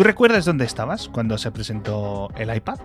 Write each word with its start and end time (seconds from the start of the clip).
¿Tú 0.00 0.04
recuerdas 0.04 0.46
dónde 0.46 0.64
estabas 0.64 1.10
cuando 1.10 1.36
se 1.36 1.52
presentó 1.52 2.30
el 2.38 2.56
iPad? 2.56 2.78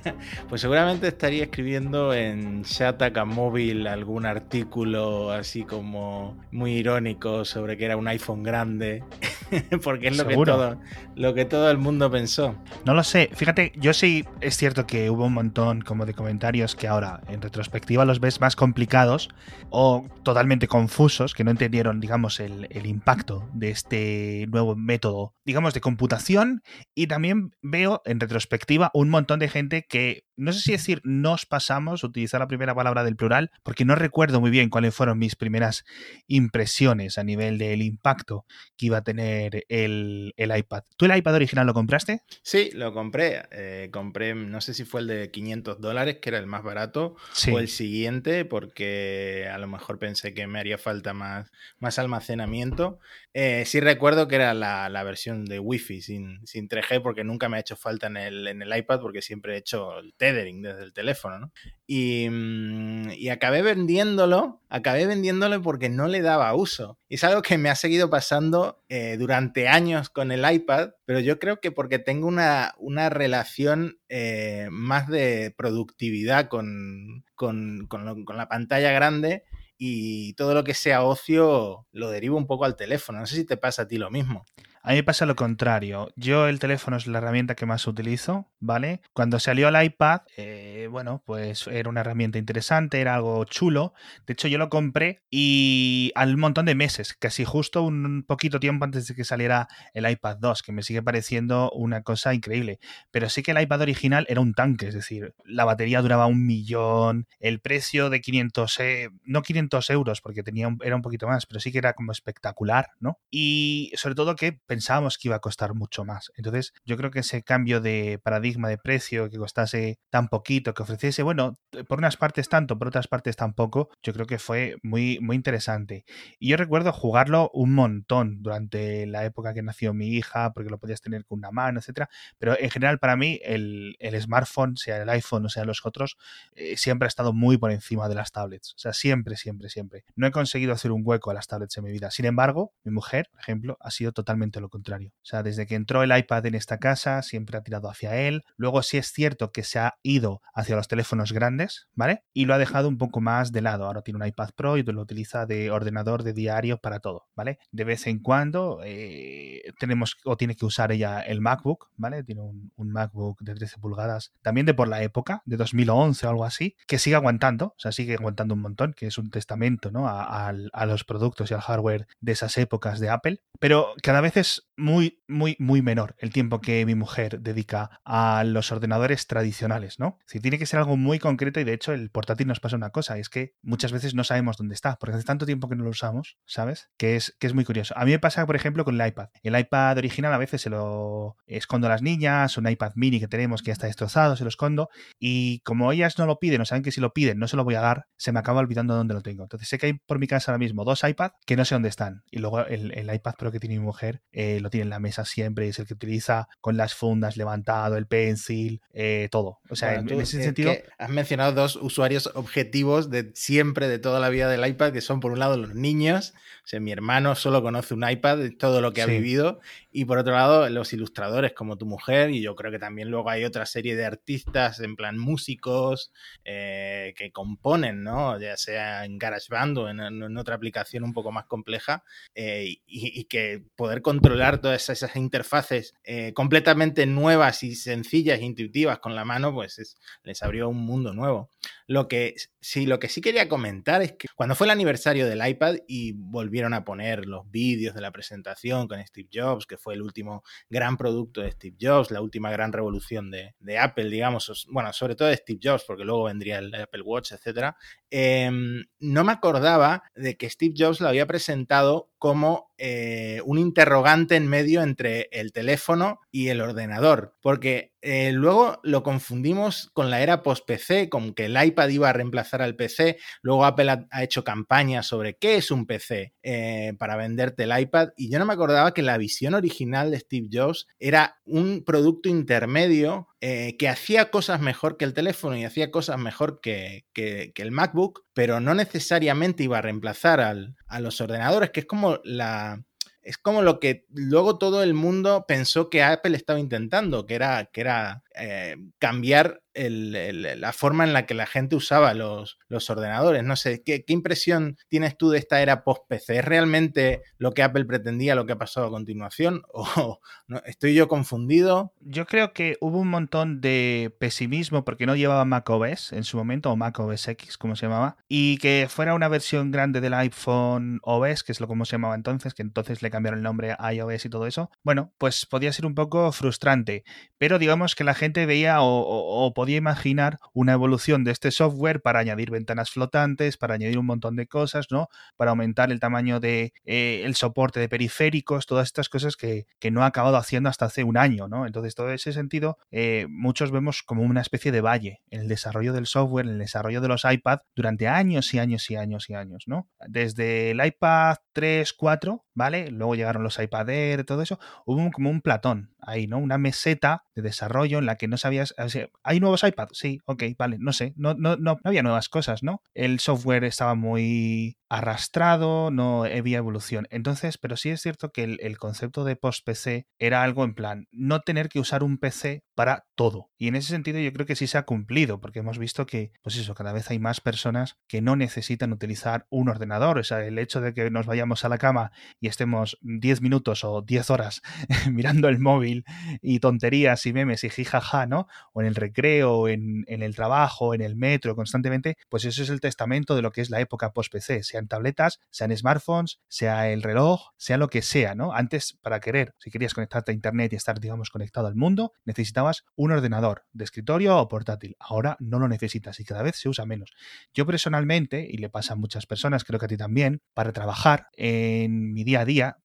pues 0.50 0.60
seguramente 0.60 1.08
estaría 1.08 1.44
escribiendo 1.44 2.12
en 2.12 2.60
Shataka 2.60 3.24
Móvil 3.24 3.86
algún 3.86 4.26
artículo 4.26 5.30
así 5.30 5.64
como 5.64 6.36
muy 6.52 6.72
irónico 6.72 7.46
sobre 7.46 7.78
que 7.78 7.86
era 7.86 7.96
un 7.96 8.06
iPhone 8.06 8.42
grande, 8.42 9.02
porque 9.82 10.08
es 10.08 10.16
lo 10.16 10.26
que, 10.26 10.34
todo, 10.34 10.80
lo 11.14 11.34
que 11.34 11.44
todo 11.44 11.70
el 11.70 11.78
mundo 11.78 12.10
pensó. 12.10 12.56
No 12.84 12.94
lo 12.94 13.04
sé, 13.04 13.30
fíjate, 13.34 13.72
yo 13.76 13.92
sí 13.92 14.24
es 14.40 14.56
cierto 14.56 14.86
que 14.86 15.10
hubo 15.10 15.26
un 15.26 15.34
montón 15.34 15.82
como 15.82 16.06
de 16.06 16.14
comentarios 16.14 16.74
que 16.76 16.88
ahora 16.88 17.20
en 17.28 17.42
retrospectiva 17.42 18.04
los 18.04 18.20
ves 18.20 18.40
más 18.40 18.56
complicados 18.56 19.28
o 19.70 20.06
totalmente 20.22 20.68
confusos, 20.68 21.34
que 21.34 21.44
no 21.44 21.50
entendieron, 21.50 22.00
digamos, 22.00 22.40
el, 22.40 22.68
el 22.70 22.86
impacto 22.86 23.48
de 23.52 23.70
este 23.70 24.46
nuevo 24.48 24.76
método, 24.76 25.34
digamos, 25.44 25.74
de 25.74 25.80
computación. 25.80 26.62
Y 26.94 27.06
también 27.06 27.52
veo 27.62 28.02
en 28.04 28.20
retrospectiva 28.20 28.90
un 28.94 29.08
montón 29.08 29.38
de 29.38 29.48
gente 29.48 29.86
que, 29.88 30.24
no 30.38 30.52
sé 30.52 30.60
si 30.60 30.72
decir 30.72 31.00
nos 31.04 31.44
pasamos, 31.46 32.04
utilizar 32.04 32.40
la 32.40 32.46
primera 32.46 32.74
palabra 32.74 33.04
del 33.04 33.16
plural, 33.16 33.50
porque 33.62 33.84
no 33.84 33.94
recuerdo 33.94 34.40
muy 34.40 34.50
bien 34.50 34.70
cuáles 34.70 34.94
fueron 34.94 35.18
mis 35.18 35.36
primeras 35.36 35.84
impresiones 36.26 37.18
a 37.18 37.24
nivel 37.24 37.58
del 37.58 37.82
impacto 37.82 38.46
que 38.76 38.86
iba 38.86 38.98
a 38.98 39.04
tener 39.04 39.66
el, 39.68 40.32
iPad. 40.38 40.84
¿Tú 40.96 41.04
el 41.04 41.16
iPad 41.16 41.34
original 41.34 41.66
lo 41.66 41.74
compraste? 41.74 42.22
Sí, 42.42 42.70
lo 42.72 42.92
compré. 42.94 43.42
Eh, 43.50 43.90
compré, 43.92 44.34
no 44.34 44.60
sé 44.60 44.74
si 44.74 44.84
fue 44.84 45.00
el 45.00 45.08
de 45.08 45.30
500 45.30 45.80
dólares, 45.80 46.18
que 46.22 46.30
era 46.30 46.38
el 46.38 46.46
más 46.46 46.62
barato, 46.62 47.16
o 47.52 47.58
el 47.58 47.68
siguiente, 47.68 48.44
porque 48.44 49.48
a 49.52 49.58
lo 49.58 49.66
mejor 49.66 49.98
pensé 49.98 50.32
que 50.34 50.46
me 50.46 50.60
haría 50.60 50.78
falta 50.78 51.12
más, 51.12 51.50
más 51.78 51.98
almacenamiento. 51.98 53.00
Eh, 53.34 53.64
sí 53.66 53.80
recuerdo 53.80 54.28
que 54.28 54.36
era 54.36 54.54
la, 54.54 55.02
versión 55.02 55.44
de 55.44 55.58
Wi-Fi 55.58 56.02
sin, 56.02 56.46
sin 56.46 56.68
3G, 56.68 57.02
porque 57.02 57.24
nunca 57.24 57.48
me 57.48 57.56
ha 57.56 57.60
hecho 57.60 57.76
falta 57.76 58.06
en 58.06 58.16
el, 58.16 58.46
en 58.46 58.62
el 58.62 58.76
iPad, 58.76 59.00
porque 59.00 59.22
siempre 59.22 59.54
he 59.54 59.58
hecho 59.58 59.98
el 59.98 60.14
tethering 60.28 60.62
desde 60.62 60.82
el 60.82 60.92
teléfono, 60.92 61.38
¿no? 61.38 61.52
Y, 61.86 62.28
mm, 62.30 63.10
y 63.12 63.28
acabé 63.30 63.62
vendiéndolo, 63.62 64.62
acabé 64.68 65.06
vendiéndolo 65.06 65.62
porque 65.62 65.88
no 65.88 66.06
le 66.06 66.20
daba 66.20 66.54
uso. 66.54 66.98
Y 67.08 67.16
es 67.16 67.24
algo 67.24 67.42
que 67.42 67.58
me 67.58 67.70
ha 67.70 67.74
seguido 67.74 68.10
pasando 68.10 68.82
eh, 68.88 69.16
durante 69.18 69.68
años 69.68 70.10
con 70.10 70.32
el 70.32 70.50
iPad, 70.50 70.90
pero 71.04 71.20
yo 71.20 71.38
creo 71.38 71.60
que 71.60 71.72
porque 71.72 71.98
tengo 71.98 72.26
una, 72.26 72.74
una 72.78 73.08
relación 73.08 73.98
eh, 74.08 74.68
más 74.70 75.08
de 75.08 75.54
productividad 75.56 76.48
con, 76.48 77.24
con, 77.34 77.86
con, 77.88 78.24
con 78.24 78.36
la 78.36 78.48
pantalla 78.48 78.92
grande 78.92 79.44
y 79.78 80.34
todo 80.34 80.54
lo 80.54 80.64
que 80.64 80.74
sea 80.74 81.04
ocio 81.04 81.86
lo 81.92 82.10
derivo 82.10 82.36
un 82.36 82.46
poco 82.46 82.64
al 82.64 82.76
teléfono. 82.76 83.20
No 83.20 83.26
sé 83.26 83.36
si 83.36 83.44
te 83.44 83.56
pasa 83.56 83.82
a 83.82 83.88
ti 83.88 83.96
lo 83.96 84.10
mismo. 84.10 84.44
A 84.88 84.92
mí 84.92 84.96
me 84.96 85.02
pasa 85.02 85.26
lo 85.26 85.36
contrario. 85.36 86.08
Yo 86.16 86.48
el 86.48 86.60
teléfono 86.60 86.96
es 86.96 87.06
la 87.06 87.18
herramienta 87.18 87.54
que 87.54 87.66
más 87.66 87.86
utilizo, 87.86 88.48
¿vale? 88.58 89.02
Cuando 89.12 89.38
salió 89.38 89.68
el 89.68 89.84
iPad, 89.84 90.22
eh, 90.38 90.88
bueno, 90.90 91.22
pues 91.26 91.66
era 91.66 91.90
una 91.90 92.00
herramienta 92.00 92.38
interesante, 92.38 92.98
era 92.98 93.14
algo 93.14 93.44
chulo. 93.44 93.92
De 94.26 94.32
hecho, 94.32 94.48
yo 94.48 94.56
lo 94.56 94.70
compré 94.70 95.20
y 95.30 96.10
al 96.14 96.38
montón 96.38 96.64
de 96.64 96.74
meses, 96.74 97.12
casi 97.12 97.44
justo 97.44 97.82
un 97.82 98.24
poquito 98.26 98.60
tiempo 98.60 98.86
antes 98.86 99.06
de 99.06 99.14
que 99.14 99.24
saliera 99.24 99.68
el 99.92 100.08
iPad 100.08 100.38
2, 100.38 100.62
que 100.62 100.72
me 100.72 100.82
sigue 100.82 101.02
pareciendo 101.02 101.70
una 101.72 102.00
cosa 102.02 102.32
increíble. 102.32 102.78
Pero 103.10 103.28
sí 103.28 103.42
que 103.42 103.50
el 103.50 103.60
iPad 103.60 103.82
original 103.82 104.24
era 104.30 104.40
un 104.40 104.54
tanque, 104.54 104.88
es 104.88 104.94
decir, 104.94 105.34
la 105.44 105.66
batería 105.66 106.00
duraba 106.00 106.24
un 106.28 106.46
millón, 106.46 107.26
el 107.40 107.60
precio 107.60 108.08
de 108.08 108.22
500, 108.22 108.80
eh, 108.80 109.10
no 109.24 109.42
500 109.42 109.90
euros, 109.90 110.22
porque 110.22 110.42
tenía 110.42 110.74
era 110.82 110.96
un 110.96 111.02
poquito 111.02 111.26
más, 111.26 111.44
pero 111.44 111.60
sí 111.60 111.72
que 111.72 111.76
era 111.76 111.92
como 111.92 112.10
espectacular, 112.10 112.92
¿no? 113.00 113.18
Y 113.30 113.92
sobre 113.94 114.14
todo 114.14 114.34
que 114.34 114.58
pensábamos 114.78 115.18
que 115.18 115.26
iba 115.26 115.34
a 115.34 115.40
costar 115.40 115.74
mucho 115.74 116.04
más. 116.04 116.30
Entonces, 116.36 116.72
yo 116.84 116.96
creo 116.96 117.10
que 117.10 117.18
ese 117.18 117.42
cambio 117.42 117.80
de 117.80 118.20
paradigma 118.22 118.68
de 118.68 118.78
precio, 118.78 119.28
que 119.28 119.36
costase 119.36 119.98
tan 120.08 120.28
poquito, 120.28 120.72
que 120.72 120.84
ofreciese, 120.84 121.24
bueno, 121.24 121.58
por 121.88 121.98
unas 121.98 122.16
partes 122.16 122.48
tanto, 122.48 122.78
por 122.78 122.86
otras 122.86 123.08
partes 123.08 123.34
tampoco, 123.34 123.90
yo 124.04 124.12
creo 124.12 124.26
que 124.26 124.38
fue 124.38 124.76
muy, 124.84 125.18
muy 125.20 125.34
interesante. 125.34 126.04
Y 126.38 126.50
yo 126.50 126.56
recuerdo 126.56 126.92
jugarlo 126.92 127.50
un 127.52 127.74
montón 127.74 128.40
durante 128.40 129.04
la 129.06 129.24
época 129.24 129.52
que 129.52 129.62
nació 129.62 129.94
mi 129.94 130.10
hija, 130.10 130.52
porque 130.52 130.70
lo 130.70 130.78
podías 130.78 131.00
tener 131.00 131.24
con 131.24 131.40
una 131.40 131.50
mano, 131.50 131.80
etcétera. 131.80 132.08
Pero 132.38 132.56
en 132.56 132.70
general, 132.70 133.00
para 133.00 133.16
mí, 133.16 133.40
el, 133.42 133.96
smartphone, 134.20 134.76
sea 134.76 135.02
el 135.02 135.08
iPhone 135.08 135.46
o 135.46 135.48
sea 135.48 135.64
los 135.64 135.84
otros, 135.84 136.18
eh, 136.54 136.76
siempre 136.76 137.06
ha 137.06 137.08
estado 137.08 137.32
muy 137.32 137.58
por 137.58 137.72
encima 137.72 138.08
de 138.08 138.14
las 138.14 138.30
tablets. 138.30 138.74
O 138.74 138.78
sea, 138.78 138.92
siempre, 138.92 139.36
siempre, 139.36 139.70
siempre. 139.70 140.04
No 140.14 140.28
he 140.28 140.30
conseguido 140.30 140.72
hacer 140.72 140.92
un 140.92 141.02
hueco 141.04 141.32
a 141.32 141.34
las 141.34 141.48
tablets 141.48 141.76
en 141.78 141.82
mi 141.82 141.90
vida. 141.90 142.12
Sin 142.12 142.26
embargo, 142.26 142.72
mi 142.84 142.92
mujer, 142.92 143.28
por 143.32 143.40
ejemplo, 143.40 143.76
ha 143.80 143.90
sido 143.90 144.12
totalmente 144.12 144.57
lo 144.60 144.68
contrario. 144.68 145.12
O 145.16 145.26
sea, 145.26 145.42
desde 145.42 145.66
que 145.66 145.74
entró 145.74 146.02
el 146.02 146.16
iPad 146.16 146.46
en 146.46 146.54
esta 146.54 146.78
casa, 146.78 147.22
siempre 147.22 147.56
ha 147.56 147.62
tirado 147.62 147.90
hacia 147.90 148.16
él. 148.16 148.44
Luego 148.56 148.82
sí 148.82 148.98
es 148.98 149.12
cierto 149.12 149.52
que 149.52 149.62
se 149.62 149.78
ha 149.78 149.98
ido 150.02 150.42
hacia 150.54 150.76
los 150.76 150.88
teléfonos 150.88 151.32
grandes, 151.32 151.88
¿vale? 151.94 152.24
Y 152.32 152.46
lo 152.46 152.54
ha 152.54 152.58
dejado 152.58 152.88
un 152.88 152.98
poco 152.98 153.20
más 153.20 153.52
de 153.52 153.62
lado. 153.62 153.86
Ahora 153.86 154.02
tiene 154.02 154.20
un 154.20 154.26
iPad 154.26 154.50
Pro 154.56 154.76
y 154.76 154.82
lo 154.82 155.00
utiliza 155.00 155.46
de 155.46 155.70
ordenador 155.70 156.22
de 156.22 156.32
diario 156.32 156.78
para 156.78 157.00
todo, 157.00 157.28
¿vale? 157.36 157.58
De 157.70 157.84
vez 157.84 158.06
en 158.06 158.20
cuando 158.20 158.80
eh, 158.84 159.62
tenemos 159.78 160.16
o 160.24 160.36
tiene 160.36 160.56
que 160.56 160.64
usar 160.64 160.92
ella 160.92 161.20
el 161.20 161.40
MacBook, 161.40 161.88
¿vale? 161.96 162.24
Tiene 162.24 162.42
un, 162.42 162.72
MacBook 162.76 163.42
de 163.42 163.54
13 163.54 163.78
pulgadas, 163.78 164.32
también 164.40 164.64
de 164.64 164.72
por 164.72 164.88
la 164.88 165.02
época, 165.02 165.42
de 165.44 165.58
2011 165.58 166.26
o 166.26 166.30
algo 166.30 166.44
así, 166.44 166.74
que 166.86 166.98
sigue 166.98 167.16
aguantando, 167.16 167.66
o 167.66 167.74
sea, 167.76 167.92
sigue 167.92 168.14
aguantando 168.14 168.54
un 168.54 168.60
montón, 168.62 168.94
que 168.94 169.06
es 169.06 169.18
un 169.18 169.30
testamento, 169.30 169.90
¿no? 169.90 170.08
a 170.08 170.86
los 170.86 171.04
productos 171.04 171.50
y 171.50 171.54
al 171.54 171.60
hardware 171.60 172.06
de 172.20 172.32
esas 172.32 172.56
épocas 172.58 173.00
de 173.00 173.10
Apple. 173.10 173.42
Pero 173.58 173.92
cada 174.02 174.20
vez 174.20 174.36
es 174.36 174.47
muy, 174.76 175.22
muy, 175.26 175.56
muy 175.58 175.82
menor 175.82 176.14
el 176.18 176.32
tiempo 176.32 176.60
que 176.60 176.86
mi 176.86 176.94
mujer 176.94 177.40
dedica 177.40 178.00
a 178.04 178.44
los 178.44 178.70
ordenadores 178.70 179.26
tradicionales, 179.26 179.98
¿no? 179.98 180.18
Si 180.26 180.40
tiene 180.40 180.58
que 180.58 180.66
ser 180.66 180.78
algo 180.78 180.96
muy 180.96 181.18
concreto 181.18 181.60
y 181.60 181.64
de 181.64 181.72
hecho 181.72 181.92
el 181.92 182.10
portátil 182.10 182.46
nos 182.46 182.60
pasa 182.60 182.76
una 182.76 182.90
cosa, 182.90 183.18
es 183.18 183.28
que 183.28 183.54
muchas 183.62 183.92
veces 183.92 184.14
no 184.14 184.24
sabemos 184.24 184.56
dónde 184.56 184.74
está, 184.74 184.96
porque 184.98 185.16
hace 185.16 185.24
tanto 185.24 185.46
tiempo 185.46 185.68
que 185.68 185.76
no 185.76 185.84
lo 185.84 185.90
usamos, 185.90 186.38
¿sabes? 186.46 186.90
Que 186.96 187.16
es, 187.16 187.36
que 187.38 187.46
es 187.46 187.54
muy 187.54 187.64
curioso. 187.64 187.94
A 187.96 188.04
mí 188.04 188.12
me 188.12 188.18
pasa, 188.18 188.46
por 188.46 188.56
ejemplo, 188.56 188.84
con 188.84 189.00
el 189.00 189.06
iPad. 189.06 189.28
El 189.42 189.58
iPad 189.58 189.98
original 189.98 190.32
a 190.32 190.38
veces 190.38 190.62
se 190.62 190.70
lo 190.70 191.36
escondo 191.46 191.86
a 191.86 191.90
las 191.90 192.02
niñas, 192.02 192.56
un 192.56 192.68
iPad 192.68 192.92
mini 192.94 193.20
que 193.20 193.28
tenemos 193.28 193.62
que 193.62 193.68
ya 193.68 193.72
está 193.72 193.86
destrozado, 193.86 194.36
se 194.36 194.44
lo 194.44 194.48
escondo, 194.48 194.88
y 195.18 195.60
como 195.60 195.92
ellas 195.92 196.18
no 196.18 196.26
lo 196.26 196.38
piden 196.38 196.60
o 196.60 196.64
saben 196.64 196.82
que 196.82 196.92
si 196.92 197.00
lo 197.00 197.12
piden 197.12 197.38
no 197.38 197.48
se 197.48 197.56
lo 197.56 197.64
voy 197.64 197.74
a 197.74 197.80
dar, 197.80 198.06
se 198.16 198.32
me 198.32 198.38
acaba 198.38 198.60
olvidando 198.60 198.94
dónde 198.94 199.14
lo 199.14 199.22
tengo. 199.22 199.42
Entonces 199.42 199.68
sé 199.68 199.78
que 199.78 199.86
hay 199.86 199.92
por 199.94 200.18
mi 200.18 200.26
casa 200.26 200.52
ahora 200.52 200.58
mismo 200.58 200.84
dos 200.84 201.02
iPads 201.04 201.34
que 201.46 201.56
no 201.56 201.64
sé 201.64 201.74
dónde 201.74 201.88
están, 201.88 202.22
y 202.30 202.38
luego 202.38 202.64
el, 202.66 203.08
iPad 203.08 203.34
Pro 203.38 203.50
que 203.50 203.60
tiene 203.60 203.78
mi 203.78 203.84
mujer 203.84 204.22
eh, 204.40 204.60
lo 204.60 204.70
tiene 204.70 204.84
en 204.84 204.90
la 204.90 205.00
mesa 205.00 205.24
siempre, 205.24 205.66
es 205.66 205.80
el 205.80 205.88
que 205.88 205.94
utiliza 205.94 206.46
con 206.60 206.76
las 206.76 206.94
fundas 206.94 207.36
levantado, 207.36 207.96
el 207.96 208.06
pencil, 208.06 208.80
eh, 208.92 209.26
todo. 209.32 209.58
O 209.68 209.74
sea, 209.74 209.96
en, 209.96 210.08
ese 210.10 210.40
sentido... 210.40 210.72
has 210.96 211.10
mencionado 211.10 211.50
dos 211.50 211.74
usuarios 211.74 212.30
objetivos 212.36 213.10
de 213.10 213.32
siempre, 213.34 213.88
de 213.88 213.98
toda 213.98 214.20
la 214.20 214.28
vida 214.28 214.48
del 214.48 214.64
iPad, 214.64 214.92
que 214.92 215.00
son 215.00 215.18
por 215.18 215.32
un 215.32 215.40
lado 215.40 215.56
los 215.56 215.74
niños, 215.74 216.34
o 216.62 216.68
sea, 216.68 216.78
mi 216.78 216.92
hermano 216.92 217.34
solo 217.34 217.62
conoce 217.62 217.94
un 217.94 218.08
iPad, 218.08 218.38
todo 218.60 218.80
lo 218.80 218.92
que 218.92 219.02
ha 219.02 219.06
vivido, 219.06 219.58
y 219.90 220.04
por 220.04 220.18
otro 220.18 220.34
lado 220.34 220.68
los 220.68 220.92
ilustradores 220.92 221.52
como 221.52 221.76
tu 221.76 221.86
mujer, 221.86 222.30
y 222.30 222.40
yo 222.40 222.54
creo 222.54 222.70
que 222.70 222.78
también 222.78 223.10
luego 223.10 223.30
hay 223.30 223.42
otra 223.42 223.66
serie 223.66 223.96
de 223.96 224.06
artistas, 224.06 224.78
en 224.78 224.94
plan 224.94 225.18
músicos, 225.18 226.12
eh, 226.44 227.12
que 227.16 227.32
componen, 227.32 228.04
¿no? 228.04 228.38
Ya 228.38 228.56
sea 228.56 229.04
en 229.04 229.18
GarageBand 229.18 229.78
o 229.78 229.88
en, 229.88 230.36
otra 230.36 230.54
aplicación 230.54 231.02
un 231.02 231.12
poco 231.12 231.32
más 231.32 231.46
compleja, 231.46 232.04
y, 232.36 232.80
y, 232.86 233.24
que 233.24 233.64
poder 233.74 234.00
controlar 234.00 234.27
todas 234.60 234.88
esas 234.88 235.16
interfaces 235.16 235.94
eh, 236.04 236.32
completamente 236.34 237.06
nuevas 237.06 237.62
y 237.62 237.74
sencillas 237.74 238.40
e 238.40 238.44
intuitivas 238.44 238.98
con 238.98 239.14
la 239.14 239.24
mano, 239.24 239.52
pues 239.52 239.98
les 240.22 240.42
abrió 240.42 240.68
un 240.68 240.78
mundo 240.78 241.12
nuevo. 241.14 241.50
Lo 241.86 242.08
que 242.08 242.34
sí, 242.60 242.86
lo 242.86 242.98
que 242.98 243.08
sí 243.08 243.20
quería 243.20 243.48
comentar 243.48 244.02
es 244.02 244.12
que 244.12 244.28
cuando 244.34 244.54
fue 244.54 244.66
el 244.66 244.72
aniversario 244.72 245.26
del 245.26 245.46
iPad 245.46 245.76
y 245.86 246.12
volvieron 246.12 246.74
a 246.74 246.84
poner 246.84 247.26
los 247.26 247.50
vídeos 247.50 247.94
de 247.94 248.00
la 248.00 248.12
presentación 248.12 248.88
con 248.88 249.04
Steve 249.06 249.28
Jobs, 249.32 249.66
que 249.66 249.78
fue 249.78 249.94
el 249.94 250.02
último 250.02 250.42
gran 250.68 250.96
producto 250.96 251.40
de 251.40 251.52
Steve 251.52 251.76
Jobs, 251.80 252.10
la 252.10 252.20
última 252.20 252.50
gran 252.50 252.72
revolución 252.72 253.30
de, 253.30 253.54
Apple, 253.78 254.10
digamos, 254.10 254.66
bueno, 254.70 254.92
sobre 254.92 255.14
todo 255.14 255.28
de 255.28 255.36
Steve 255.36 255.60
Jobs, 255.62 255.84
porque 255.86 256.04
luego 256.04 256.24
vendría 256.24 256.58
el 256.58 256.74
Apple 256.74 257.02
Watch, 257.02 257.32
etcétera, 257.32 257.76
em, 258.10 258.84
no 258.98 259.24
me 259.24 259.32
acordaba 259.32 260.02
de 260.14 260.36
que 260.36 260.50
Steve 260.50 260.74
Jobs 260.76 261.00
lo 261.00 261.08
había 261.08 261.26
presentado 261.26 262.10
como 262.18 262.67
eh, 262.78 263.42
un 263.44 263.58
interrogante 263.58 264.36
en 264.36 264.46
medio 264.46 264.82
entre 264.82 265.28
el 265.32 265.52
teléfono 265.52 266.20
y 266.30 266.48
el 266.48 266.60
ordenador, 266.60 267.34
porque 267.40 267.92
eh, 268.00 268.32
luego 268.32 268.80
lo 268.82 269.02
confundimos 269.02 269.90
con 269.92 270.10
la 270.10 270.22
era 270.22 270.42
post-PC, 270.42 271.08
con 271.08 271.34
que 271.34 271.46
el 271.46 271.62
iPad 271.62 271.88
iba 271.88 272.08
a 272.08 272.12
reemplazar 272.12 272.62
al 272.62 272.76
PC, 272.76 273.18
luego 273.42 273.64
Apple 273.64 274.06
ha, 274.10 274.22
hecho 274.22 274.44
campañas 274.44 275.06
sobre 275.06 275.36
qué 275.36 275.56
es 275.56 275.70
un 275.70 275.86
PC 275.86 276.34
eh, 276.42 276.94
para 276.98 277.16
venderte 277.16 277.64
el 277.64 277.78
iPad, 277.78 278.10
y 278.16 278.30
yo 278.30 278.38
no 278.38 278.46
me 278.46 278.52
acordaba 278.52 278.94
que 278.94 279.02
la 279.02 279.18
visión 279.18 279.54
original 279.54 280.10
de 280.10 280.20
Steve 280.20 280.48
Jobs 280.52 280.86
era 280.98 281.38
un 281.44 281.84
producto 281.84 282.28
intermedio 282.28 283.28
que 283.40 283.88
hacía 283.88 284.32
cosas 284.32 284.60
mejor 284.60 284.96
que 284.96 285.04
el 285.04 285.14
teléfono 285.14 285.56
y 285.56 285.64
hacía 285.64 285.92
cosas 285.92 286.18
mejor 286.18 286.60
que, 286.60 287.04
el 287.14 287.70
MacBook, 287.70 288.24
pero 288.34 288.58
no 288.58 288.74
necesariamente 288.74 289.62
iba 289.62 289.78
a 289.78 289.82
reemplazar 289.82 290.40
a 290.40 291.00
los 291.00 291.20
ordenadores, 291.20 291.70
que 291.70 291.80
es 291.80 291.86
como 291.86 292.18
la, 292.24 292.82
es 293.28 293.36
como 293.36 293.60
lo 293.60 293.78
que 293.78 294.06
luego 294.08 294.56
todo 294.56 294.82
el 294.82 294.94
mundo 294.94 295.44
pensó 295.46 295.90
que 295.90 296.02
Apple 296.02 296.34
estaba 296.34 296.58
intentando, 296.58 297.26
que 297.26 297.34
era, 297.34 297.66
que 297.66 297.82
era 297.82 298.22
eh, 298.34 298.76
cambiar 298.98 299.60
la 299.78 300.72
forma 300.72 301.04
en 301.04 301.12
la 301.12 301.26
que 301.26 301.34
la 301.34 301.46
gente 301.46 301.76
usaba 301.76 302.14
los, 302.14 302.58
ordenadores. 302.88 303.44
No 303.44 303.56
sé, 303.56 303.82
¿qué, 303.82 304.04
impresión 304.08 304.76
tienes 304.88 305.16
tú 305.16 305.30
de 305.30 305.38
esta 305.38 305.62
era 305.62 305.84
post-PC? 305.84 306.38
¿Es 306.38 306.44
realmente 306.44 307.22
lo 307.38 307.52
que 307.52 307.62
Apple 307.62 307.84
pretendía, 307.84 308.34
lo 308.34 308.46
que 308.46 308.52
ha 308.52 308.58
pasado 308.58 308.86
a 308.86 308.90
continuación? 308.90 309.62
¿O 309.72 310.20
estoy 310.66 310.94
yo 310.94 311.08
confundido? 311.08 311.92
Yo 312.00 312.26
creo 312.26 312.52
que 312.52 312.76
hubo 312.80 312.98
un 312.98 313.08
montón 313.08 313.60
de 313.60 314.14
pesimismo 314.18 314.84
porque 314.84 315.06
no 315.06 315.16
llevaba 315.16 315.44
macOS 315.44 316.12
en 316.12 316.24
su 316.24 316.36
momento, 316.36 316.70
o 316.70 316.76
macOS 316.76 317.28
X, 317.28 317.58
como 317.58 317.76
se 317.76 317.86
llamaba, 317.86 318.16
y 318.28 318.58
que 318.58 318.86
fuera 318.88 319.14
una 319.14 319.28
versión 319.28 319.70
grande 319.70 320.00
del 320.00 320.14
iPhone 320.14 321.00
OS, 321.02 321.42
que 321.42 321.52
es 321.52 321.60
lo 321.60 321.68
como 321.68 321.84
se 321.84 321.92
llamaba 321.92 322.14
entonces, 322.14 322.54
que 322.54 322.62
entonces 322.62 323.02
le 323.02 323.10
cambiaron 323.10 323.38
el 323.38 323.44
nombre 323.44 323.74
a 323.78 323.92
iOS 323.92 324.24
y 324.24 324.30
todo 324.30 324.46
eso. 324.46 324.70
Bueno, 324.82 325.12
pues 325.18 325.46
podía 325.46 325.72
ser 325.72 325.86
un 325.86 325.94
poco 325.94 326.32
frustrante, 326.32 327.04
pero 327.38 327.58
digamos 327.58 327.94
que 327.94 328.04
la 328.04 328.14
gente 328.14 328.46
veía 328.46 328.78
o, 328.80 329.52
podía 329.54 329.67
imaginar 329.76 330.38
una 330.52 330.72
evolución 330.72 331.24
de 331.24 331.32
este 331.32 331.50
software 331.50 332.00
para 332.00 332.20
añadir 332.20 332.50
ventanas 332.50 332.90
flotantes, 332.90 333.56
para 333.56 333.74
añadir 333.74 333.98
un 333.98 334.06
montón 334.06 334.36
de 334.36 334.46
cosas, 334.46 334.86
¿no? 334.90 335.08
Para 335.36 335.50
aumentar 335.50 335.92
el 335.92 336.00
tamaño 336.00 336.40
de 336.40 336.72
eh, 336.84 337.22
el 337.24 337.34
soporte 337.34 337.80
de 337.80 337.88
periféricos, 337.88 338.66
todas 338.66 338.86
estas 338.86 339.08
cosas 339.08 339.36
que, 339.36 339.66
no 339.90 340.02
ha 340.02 340.06
acabado 340.06 340.36
haciendo 340.36 340.68
hasta 340.68 340.84
hace 340.84 341.02
un 341.02 341.16
año, 341.16 341.48
¿no? 341.48 341.66
Entonces, 341.66 341.94
todo 341.94 342.12
ese 342.12 342.34
sentido, 342.34 342.76
eh, 342.90 343.26
muchos 343.30 343.70
vemos 343.70 344.02
como 344.02 344.22
una 344.22 344.42
especie 344.42 344.70
de 344.70 344.82
valle 344.82 345.22
en 345.30 345.40
el 345.40 345.48
desarrollo 345.48 345.94
del 345.94 346.06
software, 346.06 346.44
en 346.44 346.52
el 346.52 346.58
desarrollo 346.58 347.00
de 347.00 347.08
los 347.08 347.24
iPad 347.24 347.60
durante 347.74 348.06
años 348.06 348.52
y 348.52 348.58
años 348.58 348.90
y 348.90 348.96
años 348.96 349.30
y 349.30 349.34
años, 349.34 349.64
¿no? 349.66 349.88
Desde 350.06 350.72
el 350.72 350.84
iPad 350.84 351.36
3, 351.54 351.92
4, 351.94 352.44
¿vale? 352.58 352.90
Luego 352.90 353.14
llegaron 353.14 353.42
los 353.42 353.58
iPad 353.58 353.88
Air, 353.88 354.24
todo 354.24 354.42
eso, 354.42 354.58
hubo 354.84 355.10
como 355.10 355.30
un 355.30 355.40
platón 355.40 355.94
ahí, 356.00 356.26
¿no? 356.26 356.38
Una 356.38 356.58
meseta 356.58 357.24
de 357.34 357.42
desarrollo 357.42 357.98
en 357.98 358.06
la 358.06 358.16
que 358.16 358.28
no 358.28 358.36
sabías, 358.36 358.74
¿hay 359.22 359.40
nuevos 359.40 359.62
iPads? 359.62 359.96
Sí, 359.96 360.20
ok, 360.26 360.42
vale, 360.58 360.76
no 360.78 360.92
sé, 360.92 361.14
no, 361.16 361.34
no, 361.34 361.56
no, 361.56 361.78
había 361.84 362.02
nuevas 362.02 362.28
cosas, 362.28 362.62
¿no? 362.62 362.82
El 362.94 363.20
software 363.20 363.64
estaba 363.64 363.94
muy 363.94 364.76
arrastrado, 364.90 365.90
no 365.90 366.24
había 366.24 366.58
evolución. 366.58 367.06
Entonces, 367.10 367.58
pero 367.58 367.76
sí 367.76 367.90
es 367.90 368.02
cierto 368.02 368.32
que 368.32 368.42
el, 368.42 368.58
el 368.60 368.78
concepto 368.78 369.24
de 369.24 369.36
post-PC 369.36 370.06
era 370.18 370.42
algo 370.42 370.64
en 370.64 370.74
plan, 370.74 371.06
no 371.12 371.40
tener 371.40 371.68
que 371.68 371.78
usar 371.78 372.02
un 372.02 372.18
PC 372.18 372.64
para 372.74 373.06
todo. 373.14 373.50
Y 373.58 373.68
en 373.68 373.76
ese 373.76 373.88
sentido 373.88 374.18
yo 374.18 374.32
creo 374.32 374.46
que 374.46 374.56
sí 374.56 374.66
se 374.66 374.78
ha 374.78 374.84
cumplido, 374.84 375.40
porque 375.40 375.58
hemos 375.60 375.78
visto 375.78 376.06
que, 376.06 376.32
pues 376.42 376.56
eso, 376.56 376.74
cada 376.74 376.92
vez 376.92 377.10
hay 377.10 377.18
más 377.18 377.40
personas 377.40 377.98
que 378.08 378.22
no 378.22 378.36
necesitan 378.36 378.92
utilizar 378.92 379.46
un 379.50 379.68
ordenador. 379.68 380.18
O 380.18 380.24
sea, 380.24 380.44
el 380.44 380.58
hecho 380.58 380.80
de 380.80 380.94
que 380.94 381.10
nos 381.10 381.26
vayamos 381.26 381.64
a 381.64 381.68
la 381.68 381.78
cama 381.78 382.12
y 382.40 382.47
estemos 382.48 382.98
10 383.02 383.40
minutos 383.42 383.84
o 383.84 384.02
10 384.02 384.30
horas 384.30 384.62
mirando 385.10 385.48
el 385.48 385.58
móvil 385.58 386.04
y 386.42 386.60
tonterías 386.60 387.24
y 387.26 387.32
memes 387.32 387.64
y 387.64 387.70
jijaja, 387.70 388.26
¿no? 388.26 388.46
O 388.72 388.80
en 388.80 388.86
el 388.86 388.94
recreo, 388.94 389.68
en, 389.68 390.04
en 390.06 390.22
el 390.22 390.34
trabajo, 390.34 390.94
en 390.94 391.00
el 391.00 391.16
metro, 391.16 391.54
constantemente, 391.54 392.16
pues 392.28 392.44
eso 392.44 392.62
es 392.62 392.70
el 392.70 392.80
testamento 392.80 393.36
de 393.36 393.42
lo 393.42 393.52
que 393.52 393.60
es 393.60 393.70
la 393.70 393.80
época 393.80 394.12
post-PC, 394.12 394.62
sean 394.62 394.88
tabletas, 394.88 395.40
sean 395.50 395.76
smartphones, 395.76 396.40
sea 396.48 396.90
el 396.90 397.02
reloj, 397.02 397.50
sea 397.56 397.76
lo 397.76 397.88
que 397.88 398.02
sea, 398.02 398.34
¿no? 398.34 398.52
Antes, 398.52 398.98
para 399.02 399.20
querer, 399.20 399.54
si 399.58 399.70
querías 399.70 399.94
conectarte 399.94 400.32
a 400.32 400.34
Internet 400.34 400.72
y 400.72 400.76
estar, 400.76 401.00
digamos, 401.00 401.30
conectado 401.30 401.66
al 401.66 401.74
mundo, 401.74 402.12
necesitabas 402.24 402.84
un 402.96 403.12
ordenador 403.12 403.64
de 403.72 403.84
escritorio 403.84 404.38
o 404.38 404.48
portátil. 404.48 404.96
Ahora 404.98 405.36
no 405.40 405.58
lo 405.58 405.68
necesitas 405.68 406.20
y 406.20 406.24
cada 406.24 406.42
vez 406.42 406.56
se 406.56 406.68
usa 406.68 406.86
menos. 406.86 407.12
Yo 407.54 407.66
personalmente, 407.66 408.46
y 408.48 408.58
le 408.58 408.68
pasa 408.68 408.94
a 408.94 408.96
muchas 408.96 409.26
personas, 409.26 409.64
creo 409.64 409.78
que 409.78 409.86
a 409.86 409.88
ti 409.88 409.96
también, 409.96 410.42
para 410.54 410.72
trabajar 410.72 411.28
en 411.34 412.12
mi 412.12 412.24
día 412.24 412.37
a 412.40 412.44
día, 412.44 412.78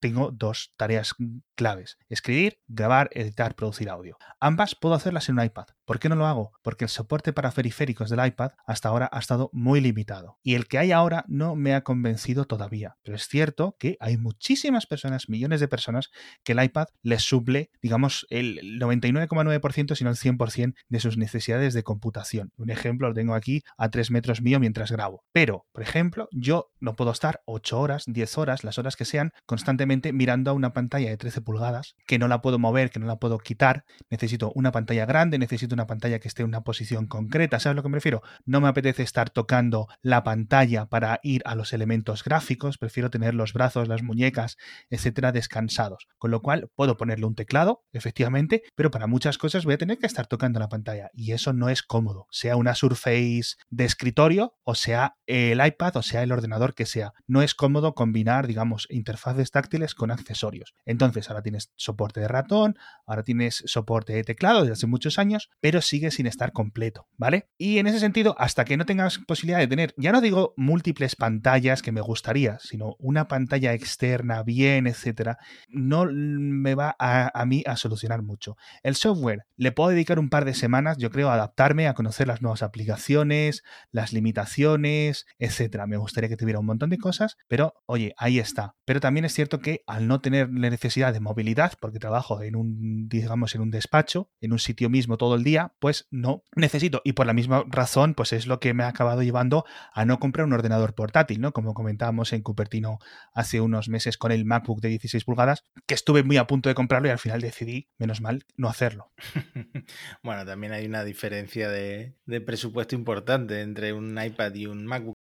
tengo 0.00 0.30
dos 0.30 0.72
tareas 0.76 1.14
claves. 1.54 1.98
Escribir, 2.08 2.60
grabar, 2.68 3.10
editar, 3.12 3.54
producir 3.54 3.90
audio. 3.90 4.16
Ambas 4.40 4.74
puedo 4.74 4.94
hacerlas 4.94 5.28
en 5.28 5.38
un 5.38 5.44
iPad. 5.44 5.66
¿Por 5.84 5.98
qué 5.98 6.08
no 6.08 6.16
lo 6.16 6.26
hago? 6.26 6.52
Porque 6.62 6.84
el 6.84 6.90
soporte 6.90 7.32
para 7.32 7.50
periféricos 7.50 8.10
del 8.10 8.24
iPad 8.24 8.52
hasta 8.66 8.88
ahora 8.88 9.08
ha 9.10 9.18
estado 9.18 9.50
muy 9.52 9.80
limitado. 9.80 10.38
Y 10.42 10.54
el 10.54 10.68
que 10.68 10.78
hay 10.78 10.92
ahora 10.92 11.24
no 11.28 11.56
me 11.56 11.74
ha 11.74 11.82
convencido 11.82 12.44
todavía. 12.44 12.96
Pero 13.02 13.16
es 13.16 13.26
cierto 13.26 13.76
que 13.78 13.96
hay 13.98 14.16
muchísimas 14.16 14.86
personas, 14.86 15.28
millones 15.28 15.60
de 15.60 15.68
personas, 15.68 16.10
que 16.44 16.52
el 16.52 16.62
iPad 16.62 16.88
les 17.02 17.22
suple, 17.22 17.70
digamos, 17.82 18.26
el 18.30 18.78
99,9%, 18.78 19.96
sino 19.96 20.10
el 20.10 20.16
100% 20.16 20.74
de 20.88 21.00
sus 21.00 21.16
necesidades 21.16 21.74
de 21.74 21.82
computación. 21.82 22.52
Un 22.56 22.70
ejemplo 22.70 23.08
lo 23.08 23.14
tengo 23.14 23.34
aquí 23.34 23.62
a 23.76 23.90
3 23.90 24.10
metros 24.10 24.42
mío 24.42 24.60
mientras 24.60 24.92
grabo. 24.92 25.24
Pero, 25.32 25.66
por 25.72 25.82
ejemplo, 25.82 26.28
yo 26.30 26.70
no 26.80 26.94
puedo 26.94 27.10
estar 27.10 27.40
8 27.46 27.80
horas, 27.80 28.04
10 28.06 28.38
horas, 28.38 28.62
las 28.62 28.78
horas 28.78 28.94
que 28.94 29.04
sean, 29.04 29.32
constantemente 29.46 29.87
mirando 30.12 30.50
a 30.50 30.54
una 30.54 30.72
pantalla 30.72 31.10
de 31.10 31.16
13 31.16 31.40
pulgadas, 31.40 31.94
que 32.06 32.18
no 32.18 32.28
la 32.28 32.40
puedo 32.40 32.58
mover, 32.58 32.90
que 32.90 33.00
no 33.00 33.06
la 33.06 33.18
puedo 33.18 33.38
quitar. 33.38 33.84
Necesito 34.10 34.52
una 34.54 34.72
pantalla 34.72 35.06
grande, 35.06 35.38
necesito 35.38 35.74
una 35.74 35.86
pantalla 35.86 36.18
que 36.18 36.28
esté 36.28 36.42
en 36.42 36.48
una 36.48 36.62
posición 36.62 37.06
concreta. 37.06 37.60
¿Sabes 37.60 37.76
lo 37.76 37.82
que 37.82 37.88
me 37.88 37.96
refiero? 37.96 38.22
No 38.44 38.60
me 38.60 38.68
apetece 38.68 39.02
estar 39.02 39.30
tocando 39.30 39.88
la 40.02 40.22
pantalla 40.22 40.86
para 40.86 41.20
ir 41.22 41.42
a 41.44 41.54
los 41.54 41.72
elementos 41.72 42.24
gráficos, 42.24 42.78
prefiero 42.78 43.10
tener 43.10 43.34
los 43.34 43.52
brazos, 43.52 43.88
las 43.88 44.02
muñecas, 44.02 44.56
etcétera, 44.90 45.32
descansados. 45.32 46.06
Con 46.18 46.30
lo 46.30 46.42
cual 46.42 46.70
puedo 46.74 46.96
ponerle 46.96 47.26
un 47.26 47.34
teclado, 47.34 47.84
efectivamente, 47.92 48.62
pero 48.74 48.90
para 48.90 49.06
muchas 49.06 49.38
cosas 49.38 49.64
voy 49.64 49.74
a 49.74 49.78
tener 49.78 49.98
que 49.98 50.06
estar 50.06 50.26
tocando 50.26 50.60
la 50.60 50.68
pantalla 50.68 51.10
y 51.12 51.32
eso 51.32 51.52
no 51.52 51.68
es 51.68 51.82
cómodo, 51.82 52.26
sea 52.30 52.56
una 52.56 52.74
Surface 52.74 53.56
de 53.70 53.84
escritorio 53.84 54.54
o 54.64 54.74
sea 54.74 55.16
el 55.26 55.64
iPad 55.64 55.96
o 55.96 56.02
sea 56.02 56.22
el 56.22 56.32
ordenador 56.32 56.74
que 56.74 56.86
sea. 56.86 57.12
No 57.26 57.42
es 57.42 57.54
cómodo 57.54 57.94
combinar, 57.94 58.46
digamos, 58.46 58.86
interfaces 58.90 59.50
táctiles 59.50 59.77
con 59.94 60.10
accesorios. 60.10 60.74
Entonces, 60.84 61.28
ahora 61.28 61.42
tienes 61.42 61.72
soporte 61.76 62.20
de 62.20 62.28
ratón, 62.28 62.76
ahora 63.06 63.22
tienes 63.22 63.62
soporte 63.66 64.12
de 64.12 64.24
teclado 64.24 64.60
desde 64.60 64.74
hace 64.74 64.86
muchos 64.86 65.18
años, 65.18 65.50
pero 65.60 65.80
sigue 65.80 66.10
sin 66.10 66.26
estar 66.26 66.52
completo, 66.52 67.06
¿vale? 67.16 67.48
Y 67.56 67.78
en 67.78 67.86
ese 67.86 68.00
sentido, 68.00 68.34
hasta 68.38 68.64
que 68.64 68.76
no 68.76 68.86
tengas 68.86 69.18
posibilidad 69.18 69.58
de 69.58 69.66
tener, 69.66 69.94
ya 69.96 70.12
no 70.12 70.20
digo 70.20 70.54
múltiples 70.56 71.16
pantallas 71.16 71.82
que 71.82 71.92
me 71.92 72.00
gustaría, 72.00 72.58
sino 72.60 72.96
una 72.98 73.28
pantalla 73.28 73.72
externa 73.72 74.42
bien, 74.42 74.86
etcétera, 74.86 75.38
no 75.68 76.06
me 76.10 76.74
va 76.74 76.94
a, 76.98 77.30
a 77.38 77.46
mí 77.46 77.62
a 77.66 77.76
solucionar 77.76 78.22
mucho. 78.22 78.56
El 78.82 78.94
software 78.94 79.44
le 79.56 79.72
puedo 79.72 79.90
dedicar 79.90 80.18
un 80.18 80.28
par 80.28 80.44
de 80.44 80.54
semanas, 80.54 80.98
yo 80.98 81.10
creo, 81.10 81.30
a 81.30 81.34
adaptarme, 81.34 81.88
a 81.88 81.94
conocer 81.94 82.26
las 82.26 82.42
nuevas 82.42 82.62
aplicaciones, 82.62 83.62
las 83.90 84.12
limitaciones, 84.12 85.26
etcétera. 85.38 85.86
Me 85.86 85.96
gustaría 85.96 86.28
que 86.28 86.36
tuviera 86.36 86.60
un 86.60 86.66
montón 86.66 86.90
de 86.90 86.98
cosas, 86.98 87.36
pero 87.48 87.74
oye, 87.86 88.14
ahí 88.16 88.38
está. 88.38 88.74
Pero 88.84 89.00
también 89.00 89.24
es 89.24 89.34
cierto 89.34 89.60
que 89.60 89.67
al 89.86 90.06
no 90.06 90.20
tener 90.20 90.48
la 90.52 90.70
necesidad 90.70 91.12
de 91.12 91.20
movilidad, 91.20 91.72
porque 91.80 91.98
trabajo 91.98 92.42
en 92.42 92.56
un, 92.56 93.08
digamos, 93.08 93.54
en 93.54 93.60
un 93.60 93.70
despacho, 93.70 94.30
en 94.40 94.52
un 94.52 94.58
sitio 94.58 94.90
mismo 94.90 95.16
todo 95.16 95.34
el 95.34 95.44
día, 95.44 95.72
pues 95.78 96.06
no 96.10 96.44
necesito. 96.54 97.00
Y 97.04 97.12
por 97.12 97.26
la 97.26 97.32
misma 97.32 97.64
razón, 97.68 98.14
pues 98.14 98.32
es 98.32 98.46
lo 98.46 98.60
que 98.60 98.74
me 98.74 98.84
ha 98.84 98.88
acabado 98.88 99.22
llevando 99.22 99.64
a 99.92 100.04
no 100.04 100.18
comprar 100.18 100.46
un 100.46 100.52
ordenador 100.52 100.94
portátil, 100.94 101.40
¿no? 101.40 101.52
Como 101.52 101.74
comentábamos 101.74 102.32
en 102.32 102.42
Cupertino 102.42 102.98
hace 103.32 103.60
unos 103.60 103.88
meses 103.88 104.16
con 104.16 104.32
el 104.32 104.44
MacBook 104.44 104.80
de 104.80 104.88
16 104.88 105.24
pulgadas, 105.24 105.64
que 105.86 105.94
estuve 105.94 106.22
muy 106.22 106.36
a 106.36 106.46
punto 106.46 106.68
de 106.68 106.74
comprarlo 106.74 107.08
y 107.08 107.12
al 107.12 107.18
final 107.18 107.40
decidí, 107.40 107.88
menos 107.98 108.20
mal, 108.20 108.44
no 108.56 108.68
hacerlo. 108.68 109.12
bueno, 110.22 110.44
también 110.44 110.72
hay 110.72 110.86
una 110.86 111.04
diferencia 111.04 111.68
de, 111.68 112.14
de 112.26 112.40
presupuesto 112.40 112.94
importante 112.94 113.60
entre 113.60 113.92
un 113.92 114.18
iPad 114.22 114.54
y 114.54 114.66
un 114.66 114.86
MacBook. 114.86 115.17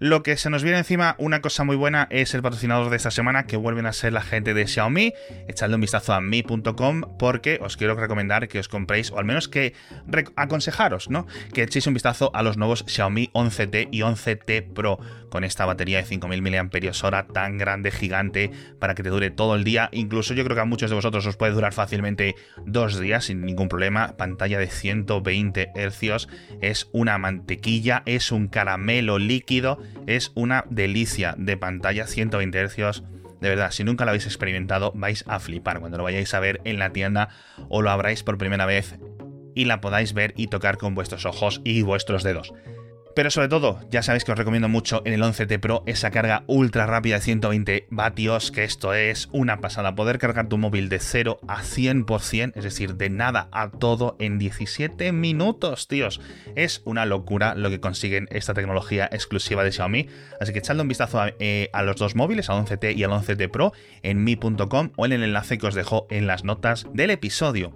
Lo 0.00 0.22
que 0.22 0.36
se 0.36 0.48
nos 0.48 0.62
viene 0.62 0.78
encima, 0.78 1.16
una 1.18 1.40
cosa 1.40 1.64
muy 1.64 1.74
buena, 1.74 2.06
es 2.10 2.32
el 2.32 2.40
patrocinador 2.40 2.88
de 2.88 2.96
esta 2.96 3.10
semana, 3.10 3.46
que 3.46 3.56
vuelven 3.56 3.84
a 3.84 3.92
ser 3.92 4.12
la 4.12 4.22
gente 4.22 4.54
de 4.54 4.64
Xiaomi. 4.64 5.12
Echadle 5.48 5.74
un 5.74 5.80
vistazo 5.80 6.12
a 6.12 6.20
mi.com 6.20 7.02
porque 7.18 7.58
os 7.60 7.76
quiero 7.76 7.96
recomendar 7.96 8.46
que 8.46 8.60
os 8.60 8.68
compréis, 8.68 9.10
o 9.10 9.18
al 9.18 9.24
menos 9.24 9.48
que 9.48 9.74
aconsejaros, 10.36 11.10
¿no? 11.10 11.26
Que 11.52 11.64
echéis 11.64 11.88
un 11.88 11.94
vistazo 11.94 12.30
a 12.32 12.44
los 12.44 12.56
nuevos 12.56 12.84
Xiaomi 12.86 13.30
11T 13.34 13.88
y 13.90 14.02
11T 14.02 14.72
Pro, 14.72 15.00
con 15.30 15.44
esta 15.44 15.66
batería 15.66 15.98
de 15.98 16.04
5000 16.04 16.42
mAh 16.42 17.26
tan 17.32 17.58
grande, 17.58 17.90
gigante, 17.90 18.50
para 18.78 18.94
que 18.94 19.02
te 19.02 19.10
dure 19.10 19.30
todo 19.30 19.54
el 19.54 19.64
día. 19.64 19.88
Incluso 19.92 20.34
yo 20.34 20.44
creo 20.44 20.54
que 20.54 20.62
a 20.62 20.66
muchos 20.66 20.90
de 20.90 20.96
vosotros 20.96 21.26
os 21.26 21.36
puede 21.36 21.52
durar 21.52 21.72
fácilmente 21.72 22.34
dos 22.64 22.98
días 22.98 23.26
sin 23.26 23.42
ningún 23.42 23.68
problema. 23.68 24.16
Pantalla 24.16 24.58
de 24.58 24.68
120 24.68 25.72
Hz, 25.74 26.28
es 26.60 26.88
una 26.92 27.18
mantequilla, 27.18 28.02
es 28.06 28.32
un 28.32 28.48
caramelo 28.48 29.18
líquido 29.18 29.58
es 30.06 30.32
una 30.34 30.64
delicia 30.70 31.34
de 31.38 31.56
pantalla 31.56 32.06
120 32.06 32.68
Hz. 32.68 33.02
De 33.40 33.48
verdad, 33.48 33.70
si 33.70 33.84
nunca 33.84 34.04
lo 34.04 34.10
habéis 34.10 34.26
experimentado, 34.26 34.92
vais 34.94 35.24
a 35.28 35.38
flipar 35.38 35.80
cuando 35.80 35.98
lo 35.98 36.04
vayáis 36.04 36.34
a 36.34 36.40
ver 36.40 36.60
en 36.64 36.78
la 36.78 36.90
tienda 36.90 37.28
o 37.68 37.82
lo 37.82 37.90
abráis 37.90 38.22
por 38.22 38.38
primera 38.38 38.66
vez 38.66 38.98
y 39.54 39.64
la 39.64 39.80
podáis 39.80 40.12
ver 40.12 40.34
y 40.36 40.48
tocar 40.48 40.76
con 40.76 40.94
vuestros 40.94 41.24
ojos 41.24 41.60
y 41.64 41.82
vuestros 41.82 42.22
dedos. 42.22 42.52
Pero 43.18 43.32
sobre 43.32 43.48
todo, 43.48 43.80
ya 43.90 44.00
sabéis 44.04 44.22
que 44.22 44.30
os 44.30 44.38
recomiendo 44.38 44.68
mucho 44.68 45.02
en 45.04 45.12
el 45.12 45.22
11T 45.22 45.58
Pro 45.58 45.82
esa 45.86 46.12
carga 46.12 46.44
ultra 46.46 46.86
rápida 46.86 47.16
de 47.16 47.22
120 47.22 47.88
vatios, 47.90 48.52
que 48.52 48.62
esto 48.62 48.94
es 48.94 49.28
una 49.32 49.60
pasada. 49.60 49.96
Poder 49.96 50.18
cargar 50.18 50.48
tu 50.48 50.56
móvil 50.56 50.88
de 50.88 51.00
0 51.00 51.40
a 51.48 51.64
100%, 51.64 52.52
es 52.54 52.62
decir, 52.62 52.94
de 52.94 53.10
nada 53.10 53.48
a 53.50 53.72
todo 53.72 54.14
en 54.20 54.38
17 54.38 55.10
minutos, 55.10 55.88
tíos. 55.88 56.20
Es 56.54 56.80
una 56.84 57.06
locura 57.06 57.56
lo 57.56 57.70
que 57.70 57.80
consiguen 57.80 58.28
esta 58.30 58.54
tecnología 58.54 59.08
exclusiva 59.10 59.64
de 59.64 59.72
Xiaomi. 59.72 60.06
Así 60.40 60.52
que 60.52 60.60
echadle 60.60 60.82
un 60.82 60.88
vistazo 60.88 61.20
a, 61.20 61.32
eh, 61.40 61.72
los 61.82 61.96
dos 61.96 62.14
móviles, 62.14 62.48
al 62.48 62.64
11T 62.64 62.96
y 62.96 63.02
al 63.02 63.10
11T 63.10 63.50
Pro, 63.50 63.72
en 64.04 64.22
mi.com 64.22 64.92
o 64.94 65.06
en 65.06 65.12
el 65.12 65.24
enlace 65.24 65.58
que 65.58 65.66
os 65.66 65.74
dejo 65.74 66.06
en 66.08 66.28
las 66.28 66.44
notas 66.44 66.86
del 66.94 67.10
episodio. 67.10 67.72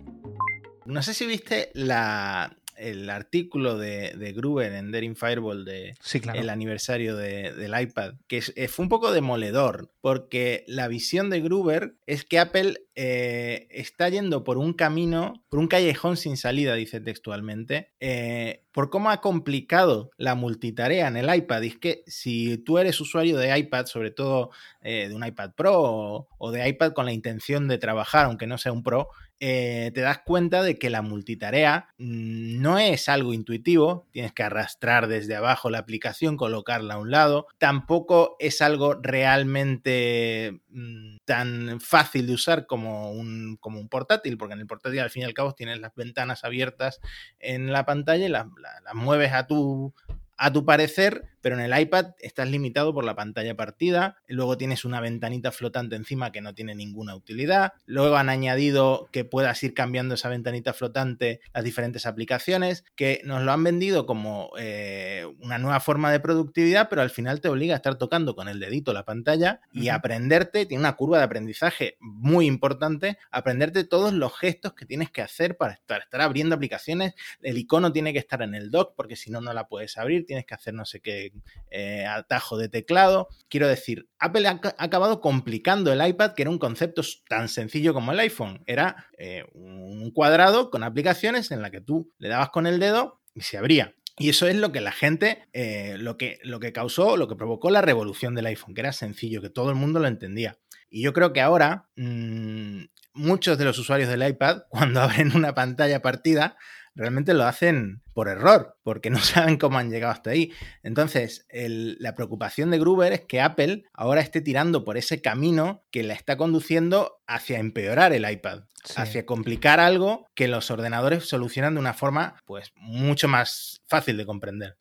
No 0.86 1.02
sé 1.02 1.14
si 1.14 1.26
viste 1.26 1.70
la, 1.74 2.56
el 2.82 3.08
artículo 3.10 3.78
de, 3.78 4.32
Gruber 4.34 4.72
en 4.72 4.92
Daring 4.92 5.16
Fireball 5.16 5.64
de 5.64 5.94
el 6.34 6.50
aniversario 6.50 7.16
del 7.16 7.80
iPad, 7.80 8.14
que 8.26 8.42
eh, 8.56 8.68
fue 8.68 8.84
un 8.84 8.88
poco 8.88 9.12
demoledor, 9.12 9.90
porque 10.00 10.64
la 10.66 10.88
visión 10.88 11.30
de 11.30 11.40
Gruber 11.40 11.94
es 12.06 12.24
que 12.24 12.38
Apple 12.38 12.82
eh, 12.94 13.68
está 13.70 14.08
yendo 14.08 14.44
por 14.44 14.58
un 14.58 14.72
camino, 14.72 15.44
por 15.48 15.58
un 15.58 15.68
callejón 15.68 16.16
sin 16.16 16.36
salida, 16.36 16.74
dice 16.74 17.00
textualmente, 17.00 17.92
eh, 18.00 18.64
por 18.72 18.90
cómo 18.90 19.10
ha 19.10 19.20
complicado 19.20 20.10
la 20.16 20.34
multitarea 20.34 21.08
en 21.08 21.16
el 21.16 21.34
iPad. 21.34 21.64
Es 21.64 21.78
que 21.78 22.02
si 22.06 22.58
tú 22.58 22.78
eres 22.78 23.00
usuario 23.00 23.36
de 23.36 23.56
iPad, 23.58 23.86
sobre 23.86 24.10
todo 24.10 24.50
de 24.82 25.12
un 25.14 25.24
iPad 25.24 25.52
Pro 25.54 26.28
o 26.38 26.50
de 26.50 26.68
iPad 26.68 26.92
con 26.92 27.04
la 27.06 27.12
intención 27.12 27.68
de 27.68 27.78
trabajar, 27.78 28.26
aunque 28.26 28.46
no 28.46 28.58
sea 28.58 28.72
un 28.72 28.82
Pro, 28.82 29.10
eh, 29.44 29.90
te 29.92 30.02
das 30.02 30.20
cuenta 30.20 30.62
de 30.62 30.78
que 30.78 30.88
la 30.88 31.02
multitarea 31.02 31.88
mm, 31.98 32.60
no 32.62 32.78
es 32.78 33.08
algo 33.08 33.34
intuitivo, 33.34 34.06
tienes 34.12 34.32
que 34.32 34.44
arrastrar 34.44 35.08
desde 35.08 35.34
abajo 35.34 35.68
la 35.68 35.78
aplicación, 35.78 36.36
colocarla 36.36 36.94
a 36.94 36.98
un 36.98 37.10
lado, 37.10 37.48
tampoco 37.58 38.36
es 38.38 38.62
algo 38.62 38.94
realmente 38.94 40.61
mm, 40.72 41.16
tan 41.24 41.80
fácil 41.80 42.26
de 42.26 42.34
usar 42.34 42.66
como 42.66 43.12
un, 43.12 43.56
como 43.60 43.78
un 43.78 43.88
portátil, 43.88 44.36
porque 44.38 44.54
en 44.54 44.60
el 44.60 44.66
portátil 44.66 45.00
al 45.00 45.10
fin 45.10 45.22
y 45.22 45.24
al 45.26 45.34
cabo 45.34 45.54
tienes 45.54 45.80
las 45.80 45.94
ventanas 45.94 46.44
abiertas 46.44 47.00
en 47.38 47.72
la 47.72 47.84
pantalla 47.84 48.26
y 48.26 48.28
las 48.28 48.46
mueves 48.94 49.32
a 49.32 49.46
tu, 49.46 49.94
a 50.36 50.52
tu 50.52 50.64
parecer 50.64 51.32
pero 51.42 51.58
en 51.58 51.72
el 51.72 51.78
iPad 51.78 52.12
estás 52.20 52.48
limitado 52.48 52.94
por 52.94 53.04
la 53.04 53.14
pantalla 53.14 53.54
partida, 53.54 54.16
luego 54.28 54.56
tienes 54.56 54.84
una 54.84 55.00
ventanita 55.00 55.52
flotante 55.52 55.96
encima 55.96 56.32
que 56.32 56.40
no 56.40 56.54
tiene 56.54 56.74
ninguna 56.74 57.14
utilidad, 57.14 57.72
luego 57.84 58.16
han 58.16 58.30
añadido 58.30 59.08
que 59.12 59.24
puedas 59.24 59.62
ir 59.62 59.74
cambiando 59.74 60.14
esa 60.14 60.28
ventanita 60.28 60.72
flotante 60.72 61.40
las 61.52 61.64
diferentes 61.64 62.06
aplicaciones, 62.06 62.84
que 62.94 63.20
nos 63.24 63.42
lo 63.42 63.52
han 63.52 63.64
vendido 63.64 64.06
como 64.06 64.50
eh, 64.58 65.26
una 65.40 65.58
nueva 65.58 65.80
forma 65.80 66.12
de 66.12 66.20
productividad, 66.20 66.88
pero 66.88 67.02
al 67.02 67.10
final 67.10 67.40
te 67.40 67.48
obliga 67.48 67.74
a 67.74 67.76
estar 67.76 67.96
tocando 67.96 68.34
con 68.36 68.48
el 68.48 68.60
dedito 68.60 68.92
la 68.92 69.04
pantalla 69.04 69.60
y 69.72 69.88
aprenderte, 69.88 70.64
tiene 70.64 70.80
una 70.80 70.94
curva 70.94 71.18
de 71.18 71.24
aprendizaje 71.24 71.96
muy 71.98 72.46
importante, 72.46 73.18
aprenderte 73.30 73.84
todos 73.84 74.12
los 74.12 74.38
gestos 74.38 74.74
que 74.74 74.86
tienes 74.86 75.10
que 75.10 75.22
hacer 75.22 75.56
para 75.56 75.72
estar, 75.72 76.02
estar 76.02 76.20
abriendo 76.20 76.54
aplicaciones, 76.54 77.14
el 77.42 77.58
icono 77.58 77.92
tiene 77.92 78.12
que 78.12 78.20
estar 78.20 78.42
en 78.42 78.54
el 78.54 78.70
dock 78.70 78.94
porque 78.96 79.16
si 79.16 79.30
no, 79.30 79.40
no 79.40 79.52
la 79.52 79.66
puedes 79.66 79.98
abrir, 79.98 80.21
tienes 80.22 80.46
que 80.46 80.54
hacer 80.54 80.74
no 80.74 80.84
sé 80.84 81.00
qué 81.00 81.32
eh, 81.70 82.06
atajo 82.06 82.56
de 82.56 82.68
teclado. 82.68 83.28
Quiero 83.48 83.68
decir, 83.68 84.08
Apple 84.18 84.46
ha, 84.46 84.60
acabado 84.78 85.20
complicando 85.20 85.92
el 85.92 86.06
iPad, 86.06 86.34
que 86.34 86.42
era 86.42 86.50
un 86.50 86.58
concepto 86.58 87.02
tan 87.28 87.48
sencillo 87.48 87.94
como 87.94 88.12
el 88.12 88.20
iPhone. 88.20 88.62
Era 88.66 89.06
eh, 89.18 89.44
un 89.54 90.10
cuadrado 90.12 90.70
con 90.70 90.82
aplicaciones 90.82 91.50
en 91.50 91.62
la 91.62 91.70
que 91.70 91.80
tú 91.80 92.12
le 92.18 92.28
dabas 92.28 92.50
con 92.50 92.66
el 92.66 92.78
dedo 92.78 93.20
y 93.34 93.42
se 93.42 93.58
abría. 93.58 93.94
Y 94.18 94.28
eso 94.28 94.46
es 94.46 94.56
lo 94.56 94.72
que 94.72 94.80
la 94.80 94.92
gente, 94.92 95.48
eh, 95.52 95.96
lo, 95.98 96.16
que, 96.16 96.38
lo 96.42 96.60
que 96.60 96.72
causó, 96.72 97.16
lo 97.16 97.28
que 97.28 97.36
provocó 97.36 97.70
la 97.70 97.80
revolución 97.80 98.34
del 98.34 98.46
iPhone, 98.46 98.74
que 98.74 98.82
era 98.82 98.92
sencillo, 98.92 99.40
que 99.40 99.48
todo 99.48 99.70
el 99.70 99.76
mundo 99.76 100.00
lo 100.00 100.06
entendía. 100.06 100.58
Y 100.90 101.02
yo 101.02 101.14
creo 101.14 101.32
que 101.32 101.40
ahora 101.40 101.88
mm, 101.96 102.82
muchos 103.14 103.56
de 103.56 103.64
los 103.64 103.78
usuarios 103.78 104.10
del 104.10 104.26
iPad, 104.26 104.62
cuando 104.68 105.00
abren 105.00 105.34
una 105.34 105.54
pantalla 105.54 106.02
partida, 106.02 106.56
realmente 106.94 107.34
lo 107.34 107.44
hacen 107.44 108.02
por 108.12 108.28
error, 108.28 108.76
porque 108.82 109.10
no 109.10 109.18
saben 109.20 109.56
cómo 109.56 109.78
han 109.78 109.90
llegado 109.90 110.12
hasta 110.12 110.30
ahí. 110.30 110.52
Entonces, 110.82 111.46
la 111.50 112.14
preocupación 112.14 112.70
de 112.70 112.78
Gruber 112.78 113.12
es 113.12 113.22
que 113.22 113.40
Apple 113.40 113.84
ahora 113.92 114.20
esté 114.20 114.40
tirando 114.40 114.84
por 114.84 114.96
ese 114.96 115.20
camino 115.20 115.84
que 115.90 116.02
la 116.02 116.14
está 116.14 116.36
conduciendo 116.36 117.22
hacia 117.26 117.58
empeorar 117.58 118.12
el 118.12 118.30
iPad, 118.30 118.64
hacia 118.96 119.26
complicar 119.26 119.80
algo 119.80 120.26
que 120.34 120.48
los 120.48 120.70
ordenadores 120.70 121.28
solucionan 121.28 121.74
de 121.74 121.80
una 121.80 121.94
forma 121.94 122.36
pues 122.44 122.72
mucho 122.76 123.28
más 123.28 123.80
fácil 123.86 124.16
de 124.16 124.26
comprender. 124.26 124.76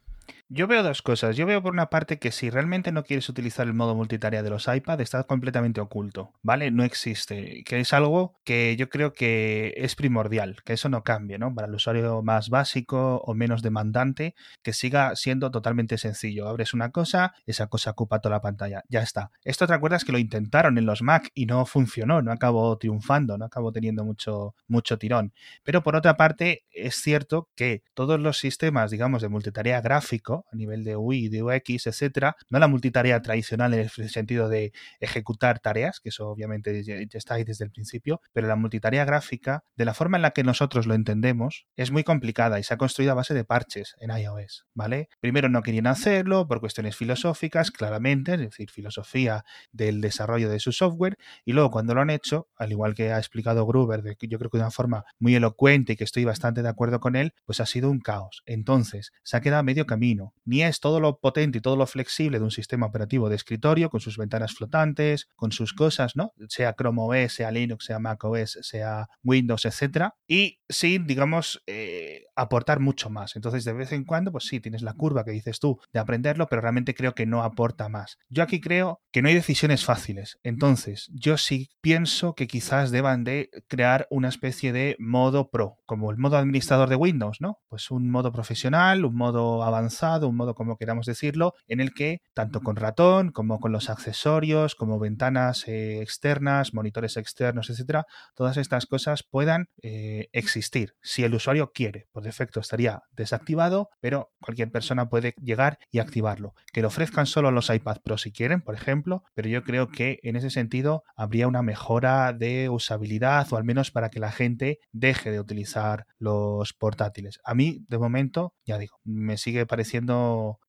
Yo 0.53 0.67
veo 0.67 0.83
dos 0.83 1.01
cosas. 1.01 1.37
Yo 1.37 1.45
veo 1.45 1.63
por 1.63 1.71
una 1.71 1.89
parte 1.89 2.19
que 2.19 2.33
si 2.33 2.49
realmente 2.49 2.91
no 2.91 3.05
quieres 3.05 3.29
utilizar 3.29 3.67
el 3.67 3.73
modo 3.73 3.95
multitarea 3.95 4.43
de 4.43 4.49
los 4.49 4.67
iPad, 4.67 4.99
está 4.99 5.23
completamente 5.23 5.79
oculto, 5.79 6.33
¿vale? 6.41 6.71
No 6.71 6.83
existe, 6.83 7.63
que 7.65 7.79
es 7.79 7.93
algo 7.93 8.35
que 8.43 8.75
yo 8.75 8.89
creo 8.89 9.13
que 9.13 9.73
es 9.77 9.95
primordial, 9.95 10.57
que 10.65 10.73
eso 10.73 10.89
no 10.89 11.05
cambie, 11.05 11.39
¿no? 11.39 11.55
Para 11.55 11.67
el 11.67 11.75
usuario 11.75 12.21
más 12.21 12.49
básico 12.49 13.21
o 13.25 13.33
menos 13.33 13.61
demandante, 13.61 14.35
que 14.61 14.73
siga 14.73 15.15
siendo 15.15 15.51
totalmente 15.51 15.97
sencillo. 15.97 16.49
Abres 16.49 16.73
una 16.73 16.91
cosa, 16.91 17.33
esa 17.45 17.67
cosa 17.67 17.91
ocupa 17.91 18.19
toda 18.19 18.35
la 18.35 18.41
pantalla, 18.41 18.83
ya 18.89 19.03
está. 19.03 19.31
Esto 19.45 19.67
te 19.67 19.73
acuerdas 19.73 20.03
que 20.03 20.11
lo 20.11 20.17
intentaron 20.17 20.77
en 20.77 20.85
los 20.85 21.01
Mac 21.01 21.29
y 21.33 21.45
no 21.45 21.65
funcionó, 21.65 22.21
no 22.21 22.33
acabó 22.33 22.77
triunfando, 22.77 23.37
no 23.37 23.45
acabó 23.45 23.71
teniendo 23.71 24.03
mucho, 24.03 24.53
mucho 24.67 24.97
tirón. 24.97 25.31
Pero 25.63 25.81
por 25.81 25.95
otra 25.95 26.17
parte, 26.17 26.65
es 26.71 26.95
cierto 26.97 27.47
que 27.55 27.83
todos 27.93 28.19
los 28.19 28.37
sistemas, 28.37 28.91
digamos, 28.91 29.21
de 29.21 29.29
multitarea 29.29 29.79
gráfico, 29.79 30.40
a 30.51 30.55
nivel 30.55 30.83
de 30.83 30.95
UI, 30.95 31.29
de 31.29 31.43
UX, 31.43 31.87
etcétera, 31.87 32.35
no 32.49 32.59
la 32.59 32.67
multitarea 32.67 33.21
tradicional 33.21 33.73
en 33.73 33.79
el 33.79 34.09
sentido 34.09 34.49
de 34.49 34.73
ejecutar 34.99 35.59
tareas, 35.59 35.99
que 35.99 36.09
eso 36.09 36.27
obviamente 36.29 36.83
ya, 36.83 36.95
está 37.13 37.35
ahí 37.35 37.43
desde 37.43 37.65
el 37.65 37.71
principio, 37.71 38.21
pero 38.33 38.47
la 38.47 38.55
multitarea 38.55 39.05
gráfica, 39.05 39.63
de 39.75 39.85
la 39.85 39.93
forma 39.93 40.17
en 40.17 40.23
la 40.23 40.31
que 40.31 40.43
nosotros 40.43 40.87
lo 40.87 40.93
entendemos, 40.93 41.65
es 41.75 41.91
muy 41.91 42.03
complicada 42.03 42.59
y 42.59 42.63
se 42.63 42.73
ha 42.73 42.77
construido 42.77 43.11
a 43.11 43.15
base 43.15 43.33
de 43.33 43.43
parches 43.43 43.95
en 43.99 44.11
iOS, 44.11 44.65
¿vale? 44.73 45.09
Primero 45.19 45.49
no 45.49 45.61
querían 45.61 45.87
hacerlo 45.87 46.47
por 46.47 46.59
cuestiones 46.59 46.95
filosóficas, 46.95 47.71
claramente, 47.71 48.33
es 48.33 48.39
decir, 48.39 48.69
filosofía 48.71 49.45
del 49.71 50.01
desarrollo 50.01 50.49
de 50.49 50.59
su 50.59 50.71
software, 50.71 51.17
y 51.45 51.53
luego 51.53 51.71
cuando 51.71 51.93
lo 51.93 52.01
han 52.01 52.09
hecho, 52.09 52.47
al 52.57 52.71
igual 52.71 52.95
que 52.95 53.11
ha 53.11 53.17
explicado 53.17 53.65
Gruber, 53.65 54.01
de, 54.01 54.17
yo 54.21 54.37
creo 54.37 54.49
que 54.49 54.57
de 54.57 54.63
una 54.63 54.71
forma 54.71 55.05
muy 55.19 55.35
elocuente 55.35 55.93
y 55.93 55.95
que 55.95 56.03
estoy 56.03 56.25
bastante 56.25 56.61
de 56.61 56.69
acuerdo 56.69 56.99
con 56.99 57.15
él, 57.15 57.33
pues 57.45 57.59
ha 57.59 57.65
sido 57.65 57.89
un 57.89 57.99
caos. 57.99 58.43
Entonces, 58.45 59.11
se 59.23 59.37
ha 59.37 59.41
quedado 59.41 59.59
a 59.61 59.63
medio 59.63 59.85
camino 59.85 60.30
ni 60.45 60.63
es 60.63 60.79
todo 60.79 60.99
lo 60.99 61.19
potente 61.19 61.59
y 61.59 61.61
todo 61.61 61.75
lo 61.75 61.87
flexible 61.87 62.39
de 62.39 62.43
un 62.43 62.51
sistema 62.51 62.87
operativo 62.87 63.29
de 63.29 63.35
escritorio, 63.35 63.89
con 63.89 63.99
sus 63.99 64.17
ventanas 64.17 64.53
flotantes, 64.53 65.27
con 65.35 65.51
sus 65.51 65.73
cosas, 65.73 66.15
¿no? 66.15 66.33
Sea 66.47 66.73
Chrome 66.73 67.01
OS, 67.01 67.33
sea 67.33 67.51
Linux, 67.51 67.85
sea 67.85 67.99
Mac 67.99 68.23
OS, 68.23 68.59
sea 68.61 69.07
Windows, 69.23 69.65
etcétera, 69.65 70.15
y 70.27 70.59
sin, 70.69 71.05
digamos, 71.05 71.61
eh, 71.67 72.23
aportar 72.35 72.79
mucho 72.79 73.09
más. 73.09 73.35
Entonces, 73.35 73.65
de 73.65 73.73
vez 73.73 73.91
en 73.91 74.03
cuando, 74.03 74.31
pues 74.31 74.45
sí, 74.45 74.59
tienes 74.59 74.81
la 74.81 74.93
curva 74.93 75.23
que 75.23 75.31
dices 75.31 75.59
tú 75.59 75.79
de 75.93 75.99
aprenderlo, 75.99 76.47
pero 76.47 76.61
realmente 76.61 76.95
creo 76.95 77.13
que 77.13 77.25
no 77.25 77.43
aporta 77.43 77.89
más. 77.89 78.17
Yo 78.29 78.43
aquí 78.43 78.61
creo 78.61 79.01
que 79.11 79.21
no 79.21 79.27
hay 79.27 79.35
decisiones 79.35 79.85
fáciles. 79.85 80.39
Entonces, 80.43 81.09
yo 81.13 81.37
sí 81.37 81.69
pienso 81.81 82.33
que 82.35 82.47
quizás 82.47 82.91
deban 82.91 83.23
de 83.23 83.49
crear 83.67 84.07
una 84.09 84.29
especie 84.29 84.73
de 84.73 84.95
modo 84.99 85.49
pro, 85.49 85.77
como 85.85 86.11
el 86.11 86.17
modo 86.17 86.37
administrador 86.37 86.89
de 86.89 86.95
Windows, 86.95 87.41
¿no? 87.41 87.59
Pues 87.67 87.91
un 87.91 88.09
modo 88.09 88.31
profesional, 88.31 89.05
un 89.05 89.15
modo 89.15 89.63
avanzado, 89.63 90.20
un 90.27 90.35
modo 90.35 90.55
como 90.55 90.77
queramos 90.77 91.05
decirlo, 91.05 91.53
en 91.67 91.79
el 91.79 91.93
que 91.93 92.21
tanto 92.33 92.61
con 92.61 92.75
ratón 92.75 93.31
como 93.31 93.59
con 93.59 93.71
los 93.71 93.89
accesorios, 93.89 94.75
como 94.75 94.99
ventanas 94.99 95.67
eh, 95.67 96.01
externas, 96.01 96.73
monitores 96.73 97.17
externos, 97.17 97.69
etcétera, 97.69 98.05
todas 98.35 98.57
estas 98.57 98.85
cosas 98.85 99.23
puedan 99.23 99.69
eh, 99.81 100.29
existir. 100.31 100.95
Si 101.01 101.23
el 101.23 101.33
usuario 101.33 101.71
quiere, 101.73 102.07
por 102.11 102.23
defecto 102.23 102.59
estaría 102.59 103.03
desactivado, 103.11 103.89
pero 103.99 104.31
cualquier 104.39 104.71
persona 104.71 105.09
puede 105.09 105.33
llegar 105.41 105.79
y 105.91 105.99
activarlo. 105.99 106.53
Que 106.73 106.81
lo 106.81 106.87
ofrezcan 106.87 107.25
solo 107.25 107.51
los 107.51 107.69
iPad 107.69 107.97
Pro 108.03 108.17
si 108.17 108.31
quieren, 108.31 108.61
por 108.61 108.75
ejemplo, 108.75 109.23
pero 109.33 109.49
yo 109.49 109.63
creo 109.63 109.89
que 109.89 110.19
en 110.23 110.35
ese 110.35 110.49
sentido 110.49 111.03
habría 111.15 111.47
una 111.47 111.61
mejora 111.61 112.33
de 112.33 112.69
usabilidad 112.69 113.51
o 113.51 113.57
al 113.57 113.63
menos 113.63 113.91
para 113.91 114.09
que 114.09 114.19
la 114.19 114.31
gente 114.31 114.79
deje 114.91 115.31
de 115.31 115.39
utilizar 115.39 116.05
los 116.17 116.73
portátiles. 116.73 117.39
A 117.43 117.53
mí, 117.53 117.85
de 117.87 117.97
momento, 117.97 118.53
ya 118.65 118.77
digo, 118.77 118.99
me 119.03 119.37
sigue 119.37 119.65
pareciendo 119.65 120.10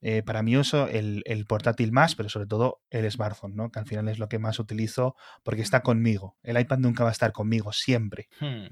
eh, 0.00 0.22
para 0.22 0.42
mi 0.42 0.56
uso 0.56 0.88
el, 0.88 1.22
portátil 1.46 1.92
más, 1.92 2.14
pero 2.14 2.28
sobre 2.28 2.46
todo 2.46 2.82
el 2.90 3.11
smartphone, 3.11 3.54
¿no? 3.54 3.70
que 3.70 3.78
al 3.78 3.87
final 3.87 4.08
es 4.08 4.18
lo 4.18 4.28
que 4.28 4.38
más 4.38 4.58
utilizo 4.58 5.16
porque 5.42 5.62
está 5.62 5.82
conmigo. 5.82 6.37
El 6.42 6.58
iPad 6.58 6.78
nunca 6.78 7.04
va 7.04 7.11
a 7.11 7.12
estar 7.12 7.32
conmigo, 7.32 7.72
siempre. 7.72 8.28
Hmm. 8.40 8.66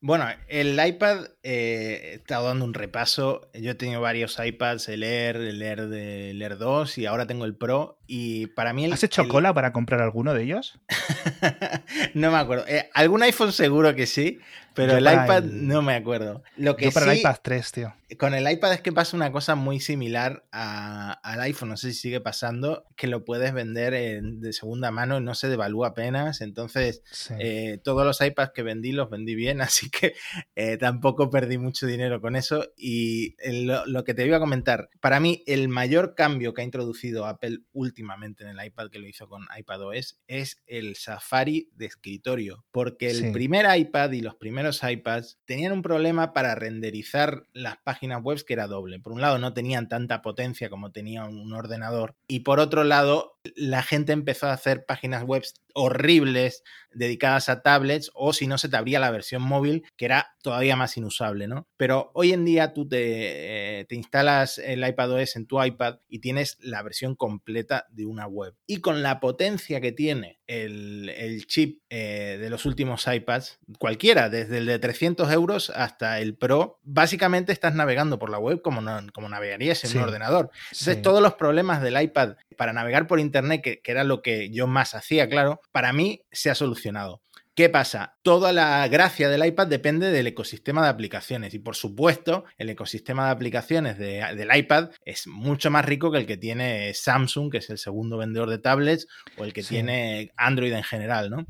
Bueno, 0.00 0.26
el 0.48 0.78
iPad, 0.84 1.26
eh, 1.42 2.00
he 2.02 2.14
estado 2.14 2.46
dando 2.48 2.64
un 2.64 2.74
repaso. 2.74 3.50
Yo 3.54 3.72
he 3.72 3.74
tenido 3.74 4.00
varios 4.00 4.38
iPads, 4.38 4.88
el 4.88 5.02
Air, 5.02 5.36
el 5.36 5.62
Air, 5.62 5.88
de, 5.88 6.30
el 6.30 6.42
Air 6.42 6.58
2 6.58 6.98
y 6.98 7.06
ahora 7.06 7.26
tengo 7.26 7.44
el 7.44 7.56
Pro. 7.56 7.98
Y 8.06 8.46
para 8.48 8.72
mí... 8.72 8.90
¿Has 8.90 9.04
hecho 9.04 9.28
cola 9.28 9.54
para 9.54 9.72
comprar 9.72 10.00
alguno 10.00 10.34
de 10.34 10.42
ellos? 10.42 10.80
no 12.14 12.30
me 12.30 12.38
acuerdo. 12.38 12.64
Eh, 12.66 12.88
algún 12.94 13.22
iPhone 13.22 13.52
seguro 13.52 13.94
que 13.94 14.06
sí, 14.06 14.38
Pero 14.74 14.96
el 14.96 15.04
iPad 15.04 15.44
no 15.44 15.82
me 15.82 15.94
acuerdo. 15.94 16.42
Lo 16.56 16.76
que 16.76 16.86
yo 16.86 16.92
para 16.92 17.12
el 17.12 17.18
iPad 17.18 17.36
3, 17.42 17.72
tío. 17.72 17.94
Con 18.18 18.34
el 18.34 18.50
iPad 18.50 18.74
es 18.74 18.80
que 18.80 18.92
pasa 18.92 19.16
una 19.16 19.30
cosa 19.30 19.54
muy 19.54 19.78
similar 19.78 20.44
al 20.50 21.40
iPhone, 21.40 21.68
no 21.68 21.76
sé 21.76 21.92
si 21.92 22.00
sigue 22.00 22.20
pasando, 22.20 22.84
que 22.96 23.06
lo 23.06 23.24
puedes 23.24 23.52
vender 23.52 23.92
de 23.92 24.52
segunda 24.52 24.90
mano 24.90 25.18
y 25.18 25.22
no 25.22 25.34
se 25.34 25.48
devalúa 25.48 25.88
apenas. 25.88 26.40
Entonces, 26.40 27.02
eh, 27.38 27.78
todos 27.84 28.04
los 28.04 28.20
iPads 28.20 28.52
que 28.52 28.62
vendí 28.62 28.92
los 28.92 29.10
vendí 29.10 29.34
bien, 29.34 29.60
así 29.60 29.90
que 29.90 30.14
eh, 30.56 30.76
tampoco 30.76 31.30
perdí 31.30 31.58
mucho 31.58 31.86
dinero 31.86 32.20
con 32.20 32.34
eso. 32.34 32.72
Y 32.76 33.36
lo, 33.64 33.86
lo, 33.86 34.04
que 34.04 34.14
te 34.14 34.26
iba 34.26 34.38
a 34.38 34.40
comentar, 34.40 34.88
para 35.00 35.20
mí 35.20 35.44
el 35.46 35.68
mayor 35.68 36.14
cambio 36.14 36.52
que 36.52 36.62
ha 36.62 36.64
introducido 36.64 37.26
Apple 37.26 37.60
últimamente 37.72 38.44
en 38.44 38.50
el 38.50 38.66
iPad, 38.66 38.90
que 38.90 38.98
lo 38.98 39.06
hizo 39.06 39.28
con 39.28 39.46
iPadOS, 39.56 40.18
es 40.26 40.62
el 40.66 40.96
Safari 40.96 41.70
de 41.74 41.86
escritorio. 41.86 42.64
Porque 42.72 43.10
el 43.10 43.30
primer 43.32 43.66
iPad 43.78 44.12
y 44.12 44.20
los 44.20 44.34
primeros 44.34 44.59
iPads 44.66 45.38
tenían 45.44 45.72
un 45.72 45.82
problema 45.82 46.32
para 46.32 46.54
renderizar 46.54 47.46
las 47.52 47.76
páginas 47.78 48.22
web 48.22 48.44
que 48.44 48.52
era 48.52 48.66
doble. 48.66 49.00
Por 49.00 49.12
un 49.12 49.20
lado, 49.20 49.38
no 49.38 49.52
tenían 49.52 49.88
tanta 49.88 50.22
potencia 50.22 50.70
como 50.70 50.92
tenía 50.92 51.24
un 51.24 51.52
ordenador. 51.52 52.14
Y 52.28 52.40
por 52.40 52.60
otro 52.60 52.84
lado, 52.84 53.39
la 53.54 53.82
gente 53.82 54.12
empezó 54.12 54.46
a 54.46 54.52
hacer 54.52 54.84
páginas 54.84 55.24
web 55.24 55.42
horribles 55.74 56.62
dedicadas 56.92 57.48
a 57.48 57.62
tablets 57.62 58.10
o 58.14 58.32
si 58.32 58.46
no 58.46 58.58
se 58.58 58.68
te 58.68 58.76
abría 58.76 58.98
la 58.98 59.10
versión 59.10 59.42
móvil 59.42 59.84
que 59.96 60.04
era 60.04 60.34
todavía 60.42 60.76
más 60.76 60.96
inusable, 60.96 61.46
¿no? 61.46 61.68
Pero 61.76 62.10
hoy 62.14 62.32
en 62.32 62.44
día 62.44 62.72
tú 62.72 62.88
te, 62.88 63.80
eh, 63.80 63.84
te 63.84 63.94
instalas 63.94 64.58
el 64.58 64.86
iPadOS 64.86 65.36
en 65.36 65.46
tu 65.46 65.62
iPad 65.62 65.98
y 66.08 66.20
tienes 66.20 66.58
la 66.60 66.82
versión 66.82 67.14
completa 67.14 67.86
de 67.90 68.06
una 68.06 68.26
web. 68.26 68.54
Y 68.66 68.78
con 68.78 69.02
la 69.02 69.20
potencia 69.20 69.80
que 69.80 69.92
tiene 69.92 70.40
el, 70.46 71.44
chip 71.46 71.82
eh, 71.90 72.38
de 72.40 72.50
los 72.50 72.66
últimos 72.66 73.06
iPads, 73.06 73.60
cualquiera, 73.78 74.28
desde 74.28 74.58
el 74.58 74.66
de 74.66 74.78
300 74.78 75.30
euros 75.30 75.70
hasta 75.70 76.20
el 76.20 76.36
Pro, 76.36 76.80
básicamente 76.82 77.52
estás 77.52 77.74
navegando 77.74 78.18
por 78.18 78.30
la 78.30 78.38
web 78.38 78.60
como, 78.62 78.82
como 79.12 79.28
navegarías 79.28 79.84
en 79.84 79.98
un 79.98 80.04
ordenador. 80.04 80.50
Entonces 80.72 81.02
todos 81.02 81.22
los 81.22 81.34
problemas 81.34 81.82
del 81.82 82.00
iPad 82.00 82.36
para 82.56 82.72
navegar 82.72 83.06
por 83.06 83.20
Internet, 83.20 83.29
que, 83.62 83.80
era 83.84 84.04
lo 84.04 84.22
que 84.22 84.50
yo 84.50 84.66
más 84.66 84.94
hacía, 84.94 85.28
claro, 85.28 85.60
para 85.72 85.92
mí 85.92 86.22
se 86.30 86.50
ha 86.50 86.54
solucionado. 86.54 87.22
¿Qué 87.54 87.68
pasa? 87.68 88.16
Toda 88.22 88.52
la 88.52 88.86
gracia 88.88 89.28
del 89.28 89.44
iPad 89.44 89.66
depende 89.66 90.10
del 90.10 90.28
ecosistema 90.28 90.82
de 90.82 90.88
aplicaciones 90.88 91.52
y 91.52 91.58
por 91.58 91.76
supuesto 91.76 92.44
el 92.56 92.70
ecosistema 92.70 93.26
de 93.26 93.32
aplicaciones 93.32 93.98
del 93.98 94.48
iPad 94.56 94.90
es 95.04 95.26
mucho 95.26 95.70
más 95.70 95.84
rico 95.84 96.10
que 96.10 96.18
el 96.18 96.26
que 96.26 96.36
tiene 96.36 96.94
Samsung, 96.94 97.50
que 97.50 97.58
es 97.58 97.68
el 97.68 97.78
segundo 97.78 98.16
vendedor 98.16 98.48
de 98.48 98.58
tablets, 98.58 99.08
o 99.36 99.44
el 99.44 99.52
que 99.52 99.62
tiene 99.62 100.30
Android 100.36 100.72
en 100.72 100.84
general, 100.84 101.28
¿no? 101.28 101.46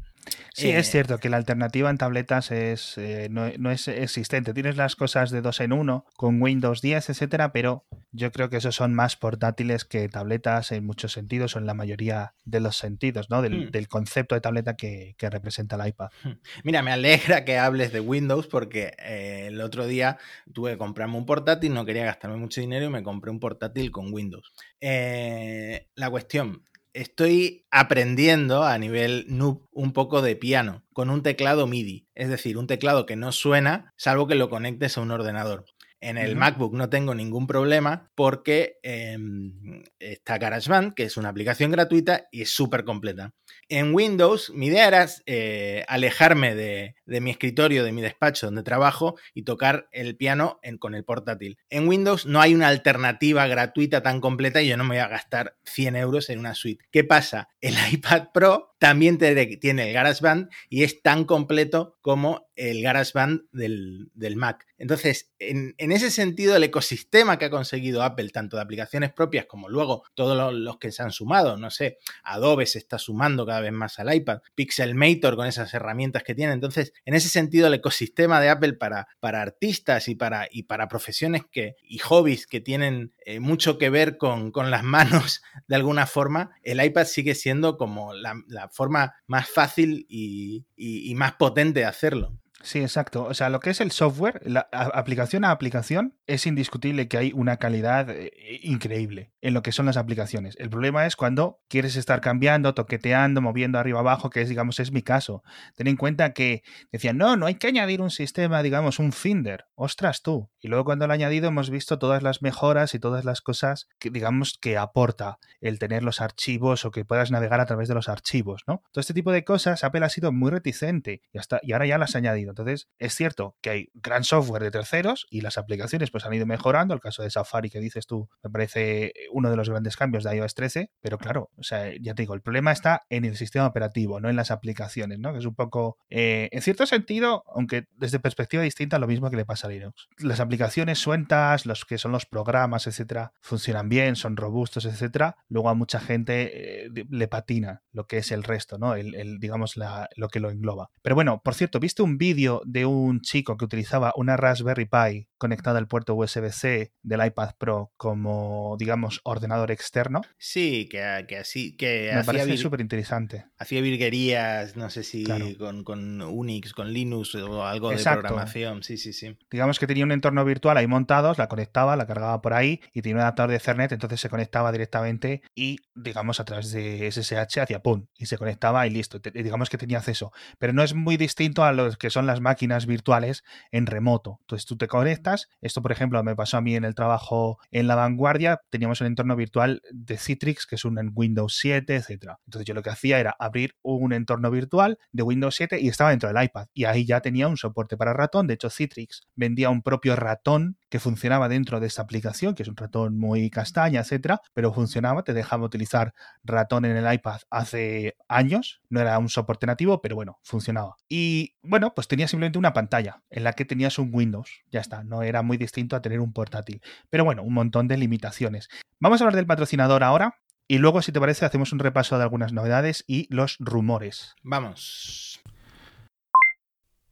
Sí, 0.52 0.70
es 0.70 0.88
eh, 0.88 0.90
cierto 0.90 1.18
que 1.18 1.28
la 1.28 1.37
alternativa 1.37 1.90
en 1.90 1.99
tabletas 1.99 2.50
es, 2.50 2.99
eh, 2.99 3.28
no, 3.30 3.70
es 3.70 3.88
existente. 3.88 4.54
Tienes 4.54 4.76
las 4.76 4.96
cosas 4.96 5.30
de 5.30 5.40
dos 5.40 5.60
en 5.60 5.72
uno 5.72 6.04
con 6.16 6.40
Windows 6.40 6.80
10, 6.82 7.10
etcétera, 7.10 7.52
pero 7.52 7.84
yo 8.12 8.32
creo 8.32 8.50
que 8.50 8.56
esos 8.56 8.74
son 8.74 8.94
más 8.94 9.16
portátiles 9.16 9.84
que 9.84 10.08
tabletas 10.08 10.72
en 10.72 10.84
muchos 10.84 11.12
sentidos 11.12 11.54
o 11.54 11.58
en 11.58 11.66
la 11.66 11.74
mayoría 11.74 12.34
de 12.44 12.60
los 12.60 12.76
sentidos, 12.76 13.30
¿no? 13.30 13.42
Del, 13.42 13.68
hmm. 13.68 13.84
concepto 13.88 14.34
de 14.34 14.40
tableta 14.40 14.76
que, 14.76 15.14
representa 15.20 15.76
el 15.76 15.88
iPad. 15.88 16.10
Hmm. 16.24 16.32
Mira, 16.64 16.82
me 16.82 16.92
alegra 16.92 17.44
que 17.44 17.58
hables 17.58 17.92
de 17.92 18.00
Windows 18.00 18.46
porque 18.46 18.94
eh, 18.98 19.46
el 19.48 19.60
otro 19.60 19.86
día 19.86 20.18
tuve 20.52 20.72
que 20.72 20.78
comprarme 20.78 21.16
un 21.16 21.26
portátil, 21.26 21.72
no 21.72 21.84
quería 21.84 22.04
gastarme 22.04 22.36
mucho 22.36 22.60
dinero 22.60 22.86
y 22.86 22.90
me 22.90 23.02
compré 23.02 23.30
un 23.30 23.40
portátil 23.40 23.90
con 23.90 24.12
Windows. 24.12 24.52
la 24.80 26.10
cuestión, 26.10 26.64
estoy 26.92 27.66
aprendiendo 27.70 28.64
a 28.64 28.76
nivel 28.78 29.26
noob 29.28 29.68
un 29.72 29.92
poco 29.92 30.22
de 30.22 30.36
piano 30.36 30.82
con 30.92 31.10
un 31.10 31.22
teclado 31.22 31.66
MIDI, 31.66 32.08
es 32.14 32.28
decir, 32.28 32.58
un 32.58 32.66
teclado 32.66 33.06
que 33.06 33.16
no 33.16 33.32
suena 33.32 33.92
salvo 33.96 34.26
que 34.26 34.34
lo 34.34 34.50
conectes 34.50 34.98
a 34.98 35.00
un 35.00 35.10
ordenador. 35.10 35.64
En 36.02 36.16
el 36.16 36.35
MacBook 36.35 36.73
no 36.73 36.88
tengo 36.88 37.14
ningún 37.14 37.47
problema 37.47 38.11
porque 38.14 38.78
em, 38.83 39.83
está 39.99 40.38
GarageBand, 40.38 40.95
que 40.95 41.04
es 41.04 41.19
una 41.19 41.28
aplicación 41.28 41.71
gratuita 41.71 42.26
y 42.30 42.42
es 42.42 42.50
súper 42.54 42.85
completa. 42.85 43.35
En 43.69 43.95
Windows, 43.95 44.50
mi 44.54 44.69
idea 44.69 44.88
era 44.88 45.07
eh, 45.26 45.85
alejarme 45.88 46.54
de, 46.54 46.95
mi 47.20 47.30
escritorio, 47.30 47.82
de 47.82 47.92
mi 47.92 48.02
despacho 48.02 48.46
donde 48.46 48.62
trabajo 48.62 49.16
y 49.34 49.42
tocar 49.42 49.88
el 49.90 50.16
piano 50.16 50.60
con 50.78 50.94
el 50.94 51.04
portátil. 51.04 51.58
En 51.68 51.88
Windows 51.88 52.26
no 52.26 52.40
hay 52.40 52.54
una 52.54 52.68
alternativa 52.68 53.46
gratuita 53.46 54.02
tan 54.02 54.20
completa 54.20 54.62
y 54.62 54.68
yo 54.68 54.76
no 54.76 54.84
me 54.84 54.90
voy 54.90 54.98
a 54.98 55.08
gastar 55.08 55.56
100 55.64 55.96
euros 55.96 56.30
en 56.30 56.38
una 56.38 56.54
suite. 56.54 56.84
¿Qué 56.90 57.04
pasa? 57.04 57.48
El 57.60 57.74
iPad 57.92 58.28
Pro 58.32 58.76
también 58.78 59.18
tiene 59.18 59.88
el 59.88 59.92
GarageBand 59.92 60.49
y 60.68 60.84
es 60.84 61.02
tan 61.02 61.25
completo 61.25 61.99
como 62.00 62.49
el 62.56 62.82
GarageBand 62.82 63.42
del, 63.52 64.10
del 64.14 64.36
Mac. 64.36 64.66
Entonces, 64.78 65.34
en, 65.38 65.75
ese 65.78 66.10
sentido, 66.10 66.56
el 66.56 66.64
ecosistema 66.64 67.38
que 67.38 67.44
ha 67.44 67.50
conseguido 67.50 68.02
Apple, 68.02 68.30
tanto 68.30 68.56
de 68.56 68.62
aplicaciones 68.62 69.12
propias 69.12 69.44
como 69.44 69.68
luego 69.68 70.04
todos 70.14 70.54
los, 70.54 70.78
que 70.78 70.90
se 70.90 71.02
han 71.02 71.12
sumado, 71.12 71.58
no 71.58 71.70
sé, 71.70 71.99
Adobe 72.25 72.64
se 72.64 72.78
está 72.78 72.99
sumando 72.99 73.44
cada 73.44 73.60
vez 73.60 73.73
más 73.73 73.99
al 73.99 74.14
iPad, 74.14 74.40
Pixelmator 74.54 75.36
con 75.36 75.46
esas 75.46 75.75
herramientas 75.75 76.23
que 76.23 76.34
tiene. 76.34 76.54
Entonces, 76.54 76.94
en 77.04 77.15
ese 77.15 77.28
sentido, 77.28 77.67
el 77.67 77.75
ecosistema 77.75 78.41
de 78.41 78.50
Apple 78.50 78.75
para, 78.75 79.08
para 79.21 79.43
artistas 79.43 80.08
y 80.08 80.15
para, 80.15 80.49
y 80.50 80.65
para 80.65 80.89
profesiones 80.89 81.43
que, 81.50 81.76
y 81.82 81.99
hobbies 81.99 82.47
que 82.47 82.60
tienen 82.60 83.13
eh, 83.25 83.41
mucho 83.41 83.78
que 83.78 83.91
ver 83.91 84.17
con, 84.17 84.52
las 84.71 84.82
manos 84.82 85.43
de 85.69 85.76
alguna 85.76 86.06
forma, 86.06 86.50
el 86.63 86.82
iPad 86.84 87.06
sigue 87.06 87.34
siendo 87.34 87.76
como 87.76 88.13
la, 88.13 88.34
forma 88.73 89.15
más 89.26 89.49
fácil 89.49 90.06
y 90.08 91.15
más 91.17 91.32
potente 91.34 91.80
de 91.80 91.86
hacerlo. 91.86 92.39
Sí, 92.62 92.80
exacto. 92.80 93.25
O 93.25 93.32
sea, 93.32 93.49
lo 93.49 93.60
que 93.60 93.70
es 93.70 93.80
el 93.80 93.90
software, 93.90 94.42
la 94.44 94.68
aplicación 94.73 95.44
a 95.44 95.50
aplicación, 95.50 96.18
es 96.26 96.46
indiscutible 96.46 97.08
que 97.08 97.16
hay 97.16 97.32
una 97.34 97.56
calidad 97.56 98.10
eh, 98.10 98.32
increíble 98.62 99.32
en 99.40 99.54
lo 99.54 99.62
que 99.62 99.73
son 99.73 99.86
las 99.86 99.96
aplicaciones. 99.96 100.56
El 100.58 100.68
problema 100.68 101.06
es 101.06 101.16
cuando 101.16 101.60
quieres 101.68 101.96
estar 101.96 102.20
cambiando, 102.20 102.75
toqueteando, 102.75 103.40
moviendo 103.40 103.78
arriba 103.78 104.00
abajo, 104.00 104.28
que 104.28 104.42
es, 104.42 104.49
digamos, 104.50 104.78
es 104.78 104.92
mi 104.92 105.00
caso. 105.00 105.42
Ten 105.75 105.86
en 105.86 105.96
cuenta 105.96 106.34
que 106.34 106.62
decían, 106.92 107.16
no, 107.16 107.36
no 107.36 107.46
hay 107.46 107.54
que 107.54 107.68
añadir 107.68 108.02
un 108.02 108.10
sistema, 108.10 108.62
digamos, 108.62 108.99
un 108.99 109.12
Finder. 109.12 109.64
Ostras 109.75 110.20
tú. 110.20 110.50
Y 110.60 110.68
luego 110.68 110.84
cuando 110.84 111.06
lo 111.06 111.14
he 111.14 111.16
añadido 111.16 111.49
hemos 111.49 111.70
visto 111.70 111.99
todas 111.99 112.23
las 112.23 112.42
mejoras 112.42 112.94
y 112.94 112.99
todas 112.99 113.25
las 113.25 113.40
cosas 113.40 113.88
que, 113.99 114.10
digamos, 114.10 114.58
que 114.60 114.76
aporta 114.76 115.38
el 115.60 115.78
tener 115.78 116.02
los 116.02 116.20
archivos 116.20 116.84
o 116.84 116.90
que 116.90 117.06
puedas 117.06 117.30
navegar 117.30 117.60
a 117.60 117.66
través 117.66 117.88
de 117.88 117.94
los 117.94 118.10
archivos, 118.10 118.64
¿no? 118.66 118.82
Todo 118.92 119.00
este 119.00 119.14
tipo 119.14 119.32
de 119.32 119.44
cosas, 119.44 119.82
Apple 119.82 120.04
ha 120.04 120.10
sido 120.10 120.30
muy 120.30 120.50
reticente 120.50 121.23
y, 121.32 121.38
hasta, 121.38 121.60
y 121.62 121.73
ahora 121.73 121.86
ya 121.86 121.96
las 121.96 122.14
ha 122.14 122.18
añadido. 122.18 122.50
Entonces, 122.50 122.89
es 122.99 123.15
cierto 123.15 123.56
que 123.60 123.71
hay 123.71 123.91
gran 123.95 124.25
software 124.25 124.63
de 124.63 124.71
terceros 124.71 125.26
y 125.30 125.41
las 125.41 125.58
aplicaciones 125.58 126.10
pues 126.10 126.25
han 126.25 126.34
ido 126.34 126.47
mejorando. 126.47 126.95
El 126.95 127.00
caso 127.00 127.23
de 127.23 127.30
Safari 127.30 127.71
que 127.71 127.80
dices 127.80 128.06
tú 128.06 128.28
me 128.43 128.50
parece 128.50 129.13
uno 129.32 129.50
de 129.50 129.56
los 129.56 129.69
grandes 129.69 129.97
cambios 129.97 130.25
de 130.25 130.36
iOS 130.36 130.54
13, 130.54 130.91
pero 131.00 131.19
claro, 131.19 131.50
o 131.56 131.63
sea, 131.63 131.93
ya 132.00 132.15
te 132.15 132.23
digo, 132.23 132.34
el 132.34 132.43
problema 132.43 132.73
está 132.73 133.02
en 133.08 133.25
el 133.25 133.36
sistema 133.36 133.67
operativo, 133.67 134.21
no 134.21 134.28
en 134.28 134.36
las 134.36 134.50
aplicaciones, 134.50 135.19
¿no? 135.19 135.32
Que 135.32 135.39
es 135.39 135.47
un 135.47 135.54
poco, 135.54 135.99
eh, 136.08 136.49
en 136.52 136.63
cierto 136.63 136.86
sentido, 136.86 137.45
aunque 137.54 137.86
desde 137.97 138.19
perspectiva 138.19 138.63
distinta, 138.63 138.99
lo 138.99 139.06
mismo 139.06 139.30
que 139.30 139.36
le 139.36 139.45
pasa 139.45 139.67
a 139.67 139.71
Linux. 139.71 140.08
Las 140.19 140.41
aplicaciones 140.41 140.99
sueltas, 140.99 141.67
los 141.67 141.84
que 141.84 141.99
son 141.99 142.13
los 142.13 142.26
programas, 142.26 142.86
etcétera, 142.86 143.32
funcionan 143.41 143.89
bien, 143.89 144.17
son 144.17 144.36
robustos, 144.36 144.84
etcétera. 144.84 145.36
Luego 145.49 145.69
a 145.69 145.75
mucha 145.75 146.00
gente 146.00 146.86
eh, 146.86 146.91
le 147.08 147.28
patina 147.28 147.82
lo 147.93 148.06
que 148.06 148.19
es 148.19 148.32
el 148.32 148.43
resto, 148.43 148.78
¿no? 148.78 148.95
El, 148.95 149.39
digamos, 149.39 149.75
lo 150.17 150.28
que 150.28 150.41
lo 150.41 150.50
engloba. 150.50 150.91
Pero 151.02 151.15
bueno, 151.15 151.41
por 151.43 151.54
cierto, 151.54 151.80
¿viste 151.80 152.02
un 152.02 152.19
vídeo 152.19 152.39
de 152.64 152.86
un 152.86 153.20
chico 153.20 153.56
que 153.56 153.64
utilizaba 153.64 154.12
una 154.16 154.36
Raspberry 154.36 154.86
Pi 154.86 155.28
conectada 155.40 155.78
al 155.78 155.88
puerto 155.88 156.14
USB-C 156.14 156.92
del 157.02 157.26
iPad 157.26 157.54
Pro 157.58 157.92
como, 157.96 158.76
digamos, 158.78 159.20
ordenador 159.24 159.70
externo. 159.70 160.20
Sí, 160.36 160.86
que, 160.90 161.02
así. 161.02 161.76
Que 161.76 162.12
Me 162.14 162.24
parece 162.24 162.56
súper 162.58 162.80
interesante. 162.82 163.46
Hacía 163.58 163.80
virguerías, 163.80 164.76
no 164.76 164.90
sé 164.90 165.02
si 165.02 165.24
con, 165.56 166.22
Unix, 166.22 166.74
con 166.74 166.92
Linux 166.92 167.34
o 167.36 167.64
algo 167.64 167.90
de 167.90 168.02
programación. 168.02 168.82
Sí, 168.82 168.98
sí, 168.98 169.12
sí. 169.12 169.36
Digamos 169.50 169.78
que 169.78 169.86
tenía 169.86 170.04
un 170.04 170.12
entorno 170.12 170.44
virtual 170.44 170.76
ahí 170.76 170.86
montados, 170.86 171.38
la 171.38 171.48
conectaba, 171.48 171.96
la 171.96 172.06
cargaba 172.06 172.42
por 172.42 172.52
ahí 172.52 172.80
y 172.92 173.00
tenía 173.00 173.16
un 173.16 173.22
adaptador 173.22 173.50
de 173.50 173.56
Ethernet, 173.56 173.92
entonces 173.92 174.20
se 174.20 174.28
conectaba 174.28 174.70
directamente 174.72 175.42
y, 175.54 175.78
digamos, 175.94 176.38
a 176.40 176.44
través 176.44 176.70
de 176.70 177.10
SSH 177.10 177.60
hacía 177.60 177.82
pum 177.82 178.06
y 178.16 178.26
se 178.26 178.36
conectaba 178.36 178.86
y 178.86 178.90
listo. 178.90 179.18
digamos 179.32 179.70
que 179.70 179.78
tenía 179.78 179.98
acceso. 179.98 180.32
Pero 180.58 180.74
no 180.74 180.82
es 180.82 180.92
muy 180.92 181.16
distinto 181.16 181.64
a 181.64 181.72
los 181.72 181.96
que 181.96 182.10
son 182.10 182.26
las 182.30 182.40
máquinas 182.40 182.86
virtuales 182.86 183.43
en 183.71 183.86
remoto. 183.86 184.38
Entonces 184.43 184.66
tú 184.66 184.76
te 184.76 184.88
conectas. 184.88 185.49
Esto, 185.60 185.82
por 185.82 185.93
ejemplo, 185.93 186.23
me 186.23 186.36
pasó 186.36 186.56
a 186.56 186.60
mí 186.60 186.76
en 186.76 186.84
el 186.84 186.95
trabajo 186.95 187.58
en 187.71 187.86
la 187.86 187.95
vanguardia. 187.95 188.60
Teníamos 188.71 189.00
un 189.00 189.08
entorno 189.08 189.36
virtual 189.36 189.82
de 189.93 190.16
Citrix, 190.16 190.66
que 190.66 190.76
es 190.76 190.84
un 190.84 190.99
Windows 191.14 191.56
7, 191.58 191.97
etc. 191.97 192.34
Entonces 192.47 192.64
yo 192.64 192.75
lo 192.75 192.82
que 192.82 192.90
hacía 192.90 193.19
era 193.19 193.34
abrir 193.38 193.75
un 193.82 194.12
entorno 194.12 194.50
virtual 194.50 194.99
de 195.12 195.23
Windows 195.23 195.54
7 195.56 195.80
y 195.80 195.88
estaba 195.88 196.10
dentro 196.10 196.32
del 196.32 196.43
iPad. 196.43 196.66
Y 196.73 196.84
ahí 196.84 197.04
ya 197.04 197.21
tenía 197.21 197.49
un 197.49 197.56
soporte 197.56 197.97
para 197.97 198.12
ratón. 198.12 198.47
De 198.47 198.54
hecho, 198.54 198.71
Citrix 198.71 199.23
vendía 199.34 199.71
un 199.71 199.82
propio 199.82 200.16
ratón 200.16 200.78
que 200.90 200.98
funcionaba 200.98 201.48
dentro 201.48 201.80
de 201.80 201.86
esta 201.86 202.02
aplicación, 202.02 202.54
que 202.54 202.64
es 202.64 202.68
un 202.68 202.76
ratón 202.76 203.18
muy 203.18 203.48
castaña, 203.48 204.00
etcétera, 204.00 204.40
pero 204.52 204.72
funcionaba, 204.72 205.22
te 205.22 205.32
dejaba 205.32 205.64
utilizar 205.64 206.12
ratón 206.42 206.84
en 206.84 206.96
el 206.96 207.12
iPad 207.12 207.40
hace 207.48 208.16
años, 208.28 208.82
no 208.90 209.00
era 209.00 209.18
un 209.18 209.28
soporte 209.28 209.66
nativo, 209.66 210.02
pero 210.02 210.16
bueno, 210.16 210.38
funcionaba. 210.42 210.96
Y 211.08 211.54
bueno, 211.62 211.94
pues 211.94 212.08
tenía 212.08 212.28
simplemente 212.28 212.58
una 212.58 212.72
pantalla 212.72 213.22
en 213.30 213.44
la 213.44 213.52
que 213.54 213.64
tenías 213.64 213.98
un 213.98 214.10
Windows, 214.12 214.62
ya 214.70 214.80
está, 214.80 215.04
no 215.04 215.22
era 215.22 215.42
muy 215.42 215.56
distinto 215.56 215.96
a 215.96 216.02
tener 216.02 216.20
un 216.20 216.32
portátil. 216.32 216.82
Pero 217.08 217.24
bueno, 217.24 217.42
un 217.42 217.54
montón 217.54 217.88
de 217.88 217.96
limitaciones. 217.96 218.68
Vamos 218.98 219.20
a 219.20 219.24
hablar 219.24 219.36
del 219.36 219.46
patrocinador 219.46 220.02
ahora, 220.02 220.34
y 220.66 220.78
luego, 220.78 221.02
si 221.02 221.10
te 221.10 221.18
parece, 221.18 221.44
hacemos 221.44 221.72
un 221.72 221.80
repaso 221.80 222.16
de 222.16 222.22
algunas 222.22 222.52
novedades 222.52 223.02
y 223.08 223.26
los 223.34 223.56
rumores. 223.58 224.36
Vamos. 224.44 225.40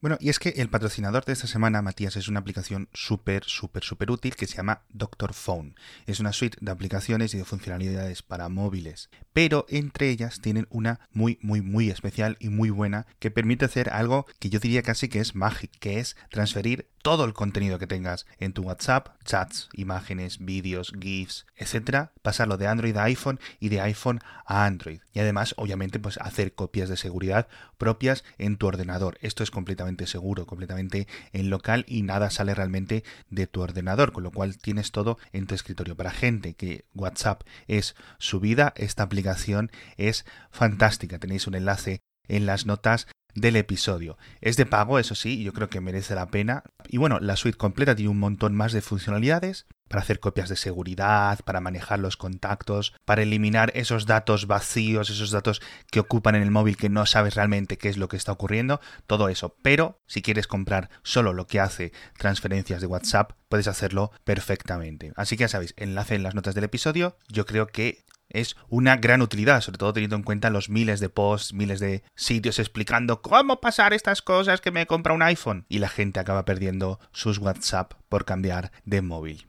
Bueno, 0.01 0.17
y 0.21 0.29
es 0.29 0.39
que 0.39 0.49
el 0.49 0.69
patrocinador 0.69 1.25
de 1.25 1.33
esta 1.33 1.47
semana, 1.47 1.81
Matías, 1.81 2.15
es 2.15 2.29
una 2.29 2.39
aplicación 2.39 2.87
súper, 2.93 3.43
súper, 3.43 3.83
súper 3.83 4.11
útil 4.11 4.33
que 4.33 4.47
se 4.47 4.55
llama 4.55 4.83
Doctor 4.87 5.33
Phone. 5.33 5.75
Es 6.05 6.21
una 6.21 6.31
suite 6.31 6.57
de 6.61 6.71
aplicaciones 6.71 7.33
y 7.33 7.37
de 7.37 7.43
funcionalidades 7.43 8.23
para 8.23 8.47
móviles, 8.47 9.09
pero 9.33 9.65
entre 9.67 10.09
ellas 10.09 10.39
tienen 10.39 10.67
una 10.69 11.01
muy, 11.11 11.37
muy, 11.41 11.59
muy 11.59 11.89
especial 11.89 12.37
y 12.39 12.47
muy 12.47 12.69
buena 12.69 13.07
que 13.19 13.29
permite 13.29 13.65
hacer 13.65 13.89
algo 13.89 14.25
que 14.39 14.49
yo 14.49 14.59
diría 14.59 14.83
casi 14.83 15.09
que 15.09 15.19
es 15.19 15.35
mágico, 15.35 15.73
que 15.81 15.99
es 15.99 16.15
transferir 16.29 16.87
todo 17.01 17.25
el 17.25 17.33
contenido 17.33 17.79
que 17.79 17.87
tengas 17.87 18.25
en 18.39 18.53
tu 18.53 18.63
WhatsApp, 18.63 19.09
chats, 19.23 19.69
imágenes, 19.73 20.39
vídeos, 20.39 20.93
GIFs, 20.99 21.45
etcétera, 21.55 22.11
pasarlo 22.21 22.57
de 22.57 22.67
Android 22.67 22.95
a 22.97 23.03
iPhone 23.03 23.39
y 23.59 23.69
de 23.69 23.81
iPhone 23.81 24.19
a 24.45 24.65
Android. 24.65 25.01
Y 25.13 25.19
además, 25.19 25.53
obviamente, 25.57 25.99
pues 25.99 26.17
hacer 26.17 26.53
copias 26.53 26.89
de 26.89 26.97
seguridad 26.97 27.47
propias 27.77 28.23
en 28.37 28.57
tu 28.57 28.67
ordenador. 28.67 29.17
Esto 29.21 29.43
es 29.43 29.51
completamente 29.51 30.07
seguro, 30.07 30.45
completamente 30.45 31.07
en 31.33 31.49
local 31.49 31.85
y 31.87 32.03
nada 32.03 32.29
sale 32.29 32.53
realmente 32.53 33.03
de 33.29 33.47
tu 33.47 33.61
ordenador, 33.61 34.11
con 34.11 34.23
lo 34.23 34.31
cual 34.31 34.57
tienes 34.57 34.91
todo 34.91 35.17
en 35.33 35.47
tu 35.47 35.55
escritorio. 35.55 35.95
Para 35.95 36.11
gente 36.11 36.53
que 36.53 36.85
WhatsApp 36.93 37.43
es 37.67 37.95
su 38.17 38.39
vida, 38.39 38.73
esta 38.75 39.03
aplicación 39.03 39.71
es 39.97 40.25
fantástica. 40.51 41.19
Tenéis 41.19 41.47
un 41.47 41.55
enlace 41.55 42.01
en 42.27 42.45
las 42.45 42.65
notas 42.65 43.07
del 43.35 43.55
episodio. 43.55 44.17
Es 44.41 44.57
de 44.57 44.65
pago, 44.65 44.99
eso 44.99 45.15
sí, 45.15 45.43
yo 45.43 45.53
creo 45.53 45.69
que 45.69 45.81
merece 45.81 46.15
la 46.15 46.27
pena. 46.27 46.63
Y 46.87 46.97
bueno, 46.97 47.19
la 47.19 47.35
suite 47.35 47.57
completa 47.57 47.95
tiene 47.95 48.09
un 48.09 48.19
montón 48.19 48.55
más 48.55 48.73
de 48.73 48.81
funcionalidades 48.81 49.67
para 49.89 50.03
hacer 50.03 50.19
copias 50.19 50.49
de 50.49 50.55
seguridad, 50.55 51.39
para 51.43 51.59
manejar 51.59 51.99
los 51.99 52.15
contactos, 52.15 52.93
para 53.05 53.23
eliminar 53.23 53.71
esos 53.75 54.05
datos 54.05 54.45
vacíos, 54.45 55.09
esos 55.09 55.31
datos 55.31 55.61
que 55.91 55.99
ocupan 55.99 56.35
en 56.35 56.43
el 56.43 56.51
móvil 56.51 56.77
que 56.77 56.89
no 56.89 57.05
sabes 57.05 57.35
realmente 57.35 57.77
qué 57.77 57.89
es 57.89 57.97
lo 57.97 58.07
que 58.07 58.17
está 58.17 58.31
ocurriendo, 58.31 58.79
todo 59.07 59.29
eso. 59.29 59.55
Pero 59.63 59.99
si 60.05 60.21
quieres 60.21 60.47
comprar 60.47 60.89
solo 61.03 61.33
lo 61.33 61.47
que 61.47 61.59
hace 61.59 61.91
transferencias 62.17 62.81
de 62.81 62.87
WhatsApp, 62.87 63.33
puedes 63.49 63.67
hacerlo 63.67 64.11
perfectamente. 64.23 65.11
Así 65.15 65.35
que 65.35 65.41
ya 65.41 65.47
sabéis, 65.47 65.73
enlace 65.75 66.15
en 66.15 66.23
las 66.23 66.35
notas 66.35 66.53
del 66.53 66.65
episodio. 66.65 67.17
Yo 67.27 67.45
creo 67.45 67.67
que 67.67 68.05
es 68.29 68.55
una 68.69 68.97
gran 68.97 69.21
utilidad, 69.21 69.61
sobre 69.61 69.77
todo 69.77 69.93
teniendo 69.93 70.15
en 70.15 70.23
cuenta 70.23 70.49
los 70.49 70.69
miles 70.69 70.99
de 70.99 71.09
posts, 71.09 71.53
miles 71.53 71.79
de 71.79 72.03
sitios 72.15 72.59
explicando 72.59 73.21
cómo 73.21 73.59
pasar 73.59 73.93
estas 73.93 74.21
cosas 74.21 74.61
que 74.61 74.71
me 74.71 74.85
compra 74.85 75.13
un 75.13 75.21
iPhone 75.21 75.65
y 75.69 75.79
la 75.79 75.89
gente 75.89 76.19
acaba 76.19 76.45
perdiendo 76.45 76.99
sus 77.11 77.39
WhatsApp 77.39 77.93
por 78.07 78.25
cambiar 78.25 78.71
de 78.85 79.01
móvil. 79.01 79.48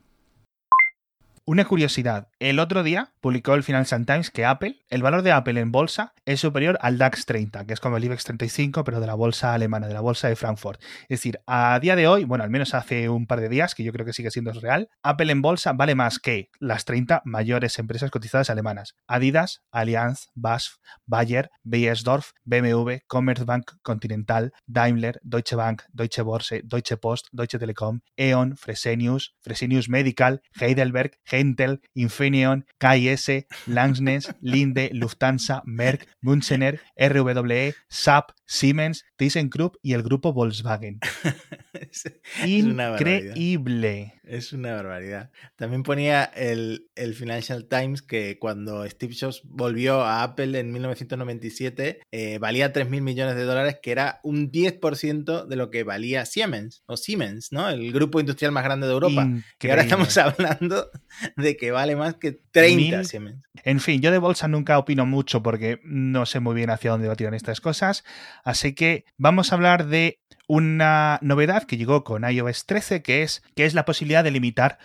Una 1.51 1.65
curiosidad, 1.65 2.29
el 2.39 2.61
otro 2.61 2.85
día 2.85 3.13
publicó 3.21 3.55
el 3.55 3.65
Financial 3.65 4.07
Times 4.07 4.31
que 4.31 4.45
Apple, 4.45 4.85
el 4.89 5.03
valor 5.03 5.23
de 5.23 5.33
Apple 5.33 5.59
en 5.59 5.73
bolsa 5.73 6.15
es 6.25 6.39
superior 6.39 6.79
al 6.81 6.97
DAX 6.97 7.27
30, 7.27 7.67
que 7.67 7.73
es 7.73 7.81
como 7.81 7.97
el 7.97 8.05
IBEX 8.05 8.23
35, 8.23 8.85
pero 8.85 9.01
de 9.01 9.09
la 9.09 9.15
bolsa 9.15 9.53
alemana, 9.53 9.89
de 9.89 9.95
la 9.95 10.01
bolsa 10.01 10.29
de 10.29 10.37
Frankfurt. 10.37 10.81
Es 11.03 11.09
decir, 11.09 11.41
a 11.49 11.77
día 11.81 11.97
de 11.97 12.07
hoy, 12.07 12.23
bueno, 12.23 12.45
al 12.45 12.51
menos 12.51 12.73
hace 12.73 13.09
un 13.09 13.27
par 13.27 13.41
de 13.41 13.49
días, 13.49 13.75
que 13.75 13.83
yo 13.83 13.91
creo 13.91 14.07
que 14.07 14.13
sigue 14.13 14.31
siendo 14.31 14.53
real, 14.53 14.91
Apple 15.03 15.33
en 15.33 15.43
bolsa 15.43 15.73
vale 15.73 15.97
más 15.97 16.21
que 16.21 16.51
las 16.61 16.85
30 16.85 17.23
mayores 17.25 17.81
empresas 17.81 18.13
cotizadas 18.13 18.49
alemanas. 18.49 18.95
Adidas, 19.09 19.65
Allianz, 19.73 20.29
BASF, 20.35 20.77
Bayer, 21.05 21.51
Beiersdorf, 21.65 22.31
BMW, 22.45 22.99
Commerzbank 23.09 23.73
Continental, 23.83 24.53
Daimler, 24.69 25.19
Deutsche 25.25 25.57
Bank, 25.57 25.83
Deutsche 25.93 26.23
Börse, 26.23 26.63
Deutsche 26.63 26.97
Post, 26.97 27.27
Deutsche 27.33 27.59
Telekom, 27.59 28.03
E.ON, 28.17 28.57
Fresenius, 28.57 29.35
Fresenius 29.41 29.89
Medical, 29.89 30.43
Heidelberg, 30.55 31.19
Hentel, 31.41 31.81
Infineon, 31.95 32.67
KIS, 32.79 33.47
Langsnes, 33.67 34.35
Linde, 34.41 34.91
Lufthansa, 34.93 35.63
Merck, 35.65 36.07
Münchener, 36.21 36.79
RWE, 36.97 37.75
SAP, 37.89 38.33
Siemens, 38.51 39.05
ThyssenKrupp 39.17 39.77
y 39.81 39.93
el 39.93 40.03
grupo 40.03 40.33
Volkswagen. 40.33 40.99
es, 41.73 42.13
Increíble. 42.45 44.15
Es 44.25 44.53
una 44.53 44.75
barbaridad. 44.75 45.31
También 45.55 45.85
ponía 45.85 46.25
el, 46.25 46.89
el, 46.97 47.15
Financial 47.15 47.67
Times 47.69 48.03
que 48.03 48.39
cuando 48.41 48.85
Steve 48.89 49.15
Jobs 49.19 49.43
volvió 49.45 50.03
a 50.03 50.25
Apple 50.25 50.59
en 50.59 50.73
1997 50.73 52.01
eh, 52.11 52.39
valía 52.39 52.73
3.000 52.73 53.01
millones 53.03 53.37
de 53.37 53.45
dólares, 53.45 53.79
que 53.81 53.93
era 53.93 54.19
un 54.25 54.51
10% 54.51 55.47
de 55.47 55.57
lo 55.57 55.71
que 55.71 55.85
valía 55.85 56.27
Siemens, 56.27 56.83
o 56.87 56.97
Siemens, 56.97 57.53
¿no? 57.53 57.69
El 57.69 57.93
grupo 57.93 58.19
industrial 58.19 58.51
más 58.51 58.65
grande 58.65 58.89
de 58.89 58.93
Europa. 58.93 59.29
Y 59.61 59.69
ahora 59.69 59.83
estamos 59.83 60.17
hablando 60.19 60.91
de 61.37 61.57
que 61.57 61.71
vale 61.71 61.95
más 61.95 62.17
que 62.17 62.33
30 62.51 63.05
Siemens. 63.05 63.45
En 63.63 63.79
fin, 63.79 64.01
yo 64.01 64.11
de 64.11 64.19
bolsa 64.19 64.49
nunca 64.49 64.79
opino 64.79 65.07
mucho 65.07 65.41
porque 65.43 65.81
no 65.85 66.27
sé 66.27 66.41
muy 66.41 66.55
bien 66.55 66.71
hacia 66.71 66.91
dónde 66.91 67.07
va 67.07 67.15
tirar 67.17 67.35
estas 67.35 67.61
cosas. 67.61 68.05
Así 68.45 68.75
que 68.75 69.05
vamos 69.17 69.53
a 69.53 69.55
hablar 69.55 69.87
de 69.87 70.21
una 70.47 71.19
novedad 71.23 71.63
que 71.63 71.77
llegó 71.77 72.03
con 72.03 72.29
iOS 72.29 72.67
13, 72.67 73.03
que 73.03 73.23
es, 73.23 73.43
que 73.55 73.67
es 73.67 73.75
la 73.75 73.85
posibilidad 73.85 74.25
de 74.25 74.33
limitar 74.33 74.79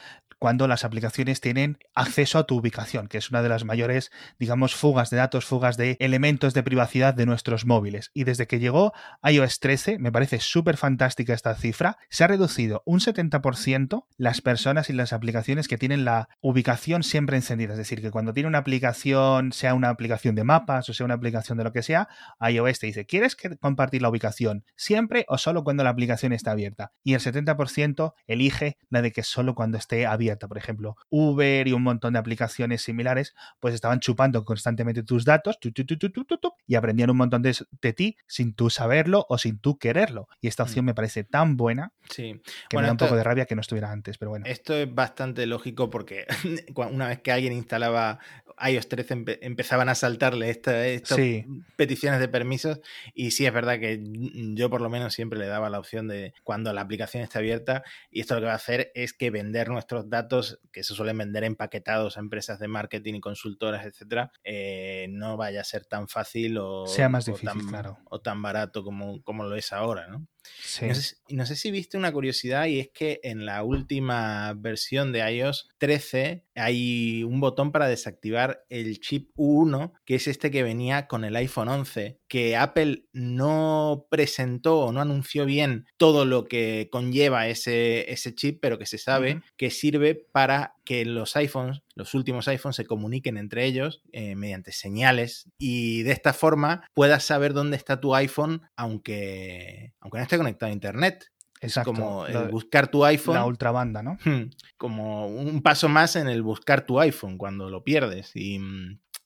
cuando 0.46 0.68
las 0.68 0.86
aplicaciones 0.86 1.42
tienen 1.42 1.80
acceso 1.96 2.38
a 2.38 2.44
tu 2.44 2.58
ubicación, 2.58 3.08
que 3.08 3.18
es 3.18 3.32
una 3.32 3.42
de 3.42 3.50
las 3.50 3.66
mayores, 3.66 4.12
digamos, 4.38 4.76
fugas 4.76 5.10
de 5.10 5.18
datos, 5.18 5.44
fugas 5.44 5.76
de 5.76 5.98
elementos 6.00 6.54
de 6.54 6.62
privacidad 6.62 7.16
de 7.16 7.26
nuestros 7.26 7.66
móviles. 7.66 8.12
Y 8.14 8.26
desde 8.26 8.46
que 8.46 8.60
llegó 8.60 8.94
iOS 9.24 9.60
13, 9.60 9.98
me 9.98 10.12
parece 10.12 10.40
súper 10.40 10.78
fantástica 10.78 11.34
esta 11.34 11.56
cifra, 11.56 11.98
se 12.12 12.24
ha 12.24 12.28
reducido 12.28 12.84
un 12.86 13.00
70% 13.00 14.06
las 14.18 14.42
personas 14.42 14.92
y 14.92 14.94
las 14.94 15.14
aplicaciones 15.14 15.68
que 15.68 15.80
tienen 15.80 16.06
la 16.06 16.30
ubicación 16.42 17.02
siempre 17.02 17.38
encendida. 17.38 17.72
Es 17.72 17.80
decir, 17.80 18.04
que 18.04 18.12
cuando 18.12 18.32
tiene 18.32 18.48
una 18.48 18.60
aplicación, 18.60 19.52
sea 19.52 19.74
una 19.74 19.90
aplicación 19.90 20.36
de 20.36 20.44
mapas 20.44 20.88
o 20.90 20.94
sea 20.94 21.08
una 21.08 21.16
aplicación 21.16 21.58
de 21.58 21.64
lo 21.64 21.74
que 21.74 21.82
sea, 21.82 22.08
iOS 22.40 22.78
te 22.78 22.86
dice, 22.86 23.08
¿quieres 23.08 23.36
compartir 23.60 24.04
la 24.04 24.10
ubicación 24.10 24.64
siempre 24.76 25.26
o 25.28 25.40
solo 25.40 25.64
cuando 25.64 25.84
la 25.84 25.90
aplicación 25.90 26.34
está 26.34 26.52
abierta? 26.52 26.92
Y 27.04 27.16
el 27.16 27.20
70% 27.20 28.14
elige 28.28 28.78
la 28.92 29.02
de 29.02 29.12
que 29.12 29.24
solo 29.24 29.56
cuando 29.56 29.80
esté 29.80 30.06
abierta 30.06 30.35
por 30.38 30.58
ejemplo, 30.58 30.98
Uber 31.10 31.68
y 31.68 31.74
un 31.74 31.84
montón 31.84 32.14
de 32.14 32.20
aplicaciones 32.20 32.82
similares, 32.82 33.36
pues 33.60 33.74
estaban 33.74 34.00
chupando 34.00 34.44
constantemente 34.46 35.04
tus 35.04 35.26
datos 35.26 35.58
y 36.68 36.76
aprendían 36.76 37.10
un 37.10 37.18
montón 37.18 37.42
de, 37.42 37.94
ti 37.94 38.18
sin 38.28 38.54
tú 38.54 38.70
saberlo 38.70 39.26
o 39.30 39.38
sin 39.38 39.60
tú 39.60 39.78
quererlo. 39.78 40.28
Y 40.42 40.48
esta 40.48 40.64
opción 40.64 40.86
mm. 40.86 40.88
me 40.88 40.94
parece 40.94 41.24
tan 41.24 41.58
buena 41.58 41.94
sí. 42.10 42.42
que 42.70 42.78
me 42.78 42.84
da 42.84 42.92
un 42.92 42.98
poco 42.98 43.16
de 43.16 43.24
rabia 43.24 43.46
que 43.46 43.56
no 43.56 43.62
estuviera 43.62 43.92
antes, 43.92 44.18
pero 44.18 44.32
bueno. 44.32 44.46
Esto 44.48 44.74
es 44.76 44.94
bastante 44.94 45.46
lógico 45.46 45.90
porque 45.90 46.26
una 46.76 47.08
vez 47.08 47.22
que 47.22 47.32
alguien 47.32 47.54
instalaba 47.54 48.20
iOS 48.64 48.88
13 48.88 49.40
empezaban 49.42 49.90
a 49.90 49.96
saltarle 49.96 50.50
estas 50.50 51.04
peticiones 51.76 52.20
de 52.20 52.28
permisos 52.28 52.80
y 53.14 53.32
sí 53.32 53.46
es 53.46 53.54
verdad 53.54 53.80
que 53.80 54.02
yo 54.54 54.70
por 54.70 54.82
lo 54.82 54.90
menos 54.90 55.14
siempre 55.14 55.40
le 55.40 55.48
daba 55.48 55.70
la 55.70 55.80
opción 55.80 56.08
de 56.08 56.34
cuando 56.44 56.72
la 56.74 56.82
aplicación 56.82 57.24
está 57.24 57.40
abierta 57.40 57.84
y 58.10 58.22
esto 58.22 58.36
lo 58.36 58.42
que 58.42 58.48
va 58.48 58.54
a 58.54 58.56
hacer 58.56 58.92
es 58.96 59.14
que 59.14 59.30
vender 59.30 59.70
nuestros 59.70 60.10
datos 60.10 60.60
que 60.72 60.84
se 60.84 60.94
suelen 60.94 61.18
vender 61.18 61.44
empaquetados 61.44 62.18
a 62.18 62.20
empresas 62.20 62.60
de 62.60 62.68
marketing 62.68 63.16
y 63.16 63.22
consultoras, 63.22 63.86
etcétera, 63.86 64.32
eh, 64.44 65.08
no 65.10 65.38
vaya 65.38 65.62
a 65.62 65.64
ser 65.64 65.86
tan 65.86 66.08
fácil 66.08 66.58
o, 66.58 66.88
sea 66.88 67.10
más 67.10 67.26
difícil, 67.26 67.50
tan, 67.50 67.68
claro. 67.68 67.98
o 68.06 68.22
tan 68.22 68.42
barato 68.42 68.84
como, 68.84 69.22
como 69.24 69.44
lo 69.44 69.56
es 69.56 69.74
ahora, 69.74 70.08
¿no? 70.08 70.28
No, 71.30 71.46
sé, 71.46 71.56
si 71.56 71.72
viste 71.72 71.98
una 71.98 72.12
curiosidad 72.12 72.66
y 72.66 72.80
es 72.80 72.90
que 72.90 73.20
en 73.24 73.46
la 73.46 73.64
última 73.64 74.54
versión 74.54 75.12
de 75.12 75.20
iOS 75.32 75.70
13 75.78 76.44
hay 76.56 77.24
un 77.24 77.40
botón 77.40 77.72
para 77.72 77.88
desactivar 77.88 78.66
el 78.70 79.00
chip 79.00 79.32
U1, 79.36 79.94
que 80.06 80.16
es 80.16 80.28
este 80.28 80.52
que 80.52 80.64
venía 80.64 81.08
con 81.08 81.24
el 81.24 81.36
iPhone 81.36 81.70
11, 81.70 82.20
que 82.28 82.56
Apple 82.56 83.06
no 83.14 84.08
presentó 84.10 84.80
o 84.80 84.92
no 84.92 85.02
anunció 85.02 85.46
bien 85.46 85.86
todo 85.98 86.26
lo 86.26 86.46
que 86.46 86.90
conlleva 86.92 87.48
ese, 87.48 88.12
ese 88.12 88.34
chip, 88.34 88.60
pero 88.62 88.78
que 88.78 88.86
se 88.86 88.98
sabe 88.98 89.42
que 89.58 89.70
sirve 89.70 90.16
para 90.32 90.76
que 90.84 91.06
los 91.06 91.36
iPhones, 91.36 91.82
los 91.96 92.14
últimos 92.14 92.48
iPhones, 92.48 92.76
se 92.76 92.86
comuniquen 92.86 93.38
entre 93.38 93.66
ellos 93.66 94.02
eh, 94.12 94.36
mediante 94.36 94.72
señales 94.72 95.50
y 95.58 96.04
de 96.04 96.12
esta 96.12 96.34
forma 96.34 96.90
puedas 96.94 97.24
saber 97.24 97.54
dónde 97.54 97.78
está 97.78 98.00
tu 98.00 98.16
iPhone 98.16 98.62
aunque, 98.76 99.94
aunque 100.00 100.18
no 100.18 100.24
esté 100.24 100.38
conectado 100.38 100.72
a 100.72 100.74
Internet. 100.74 101.32
Es 101.62 101.80
como 101.84 102.28
el 102.28 102.50
buscar 102.50 102.90
tu 102.90 103.06
iPhone. 103.06 103.36
La 103.36 103.46
ultrabanda, 103.46 104.04
¿no? 104.04 104.18
Como 104.78 105.28
un 105.28 105.62
paso 105.64 105.88
más 105.90 106.16
en 106.16 106.28
el 106.28 106.44
buscar 106.44 106.86
tu 106.86 107.00
iPhone 107.00 107.38
cuando 107.38 107.70
lo 107.70 107.84
pierdes. 107.84 108.36
Y, 108.36 108.60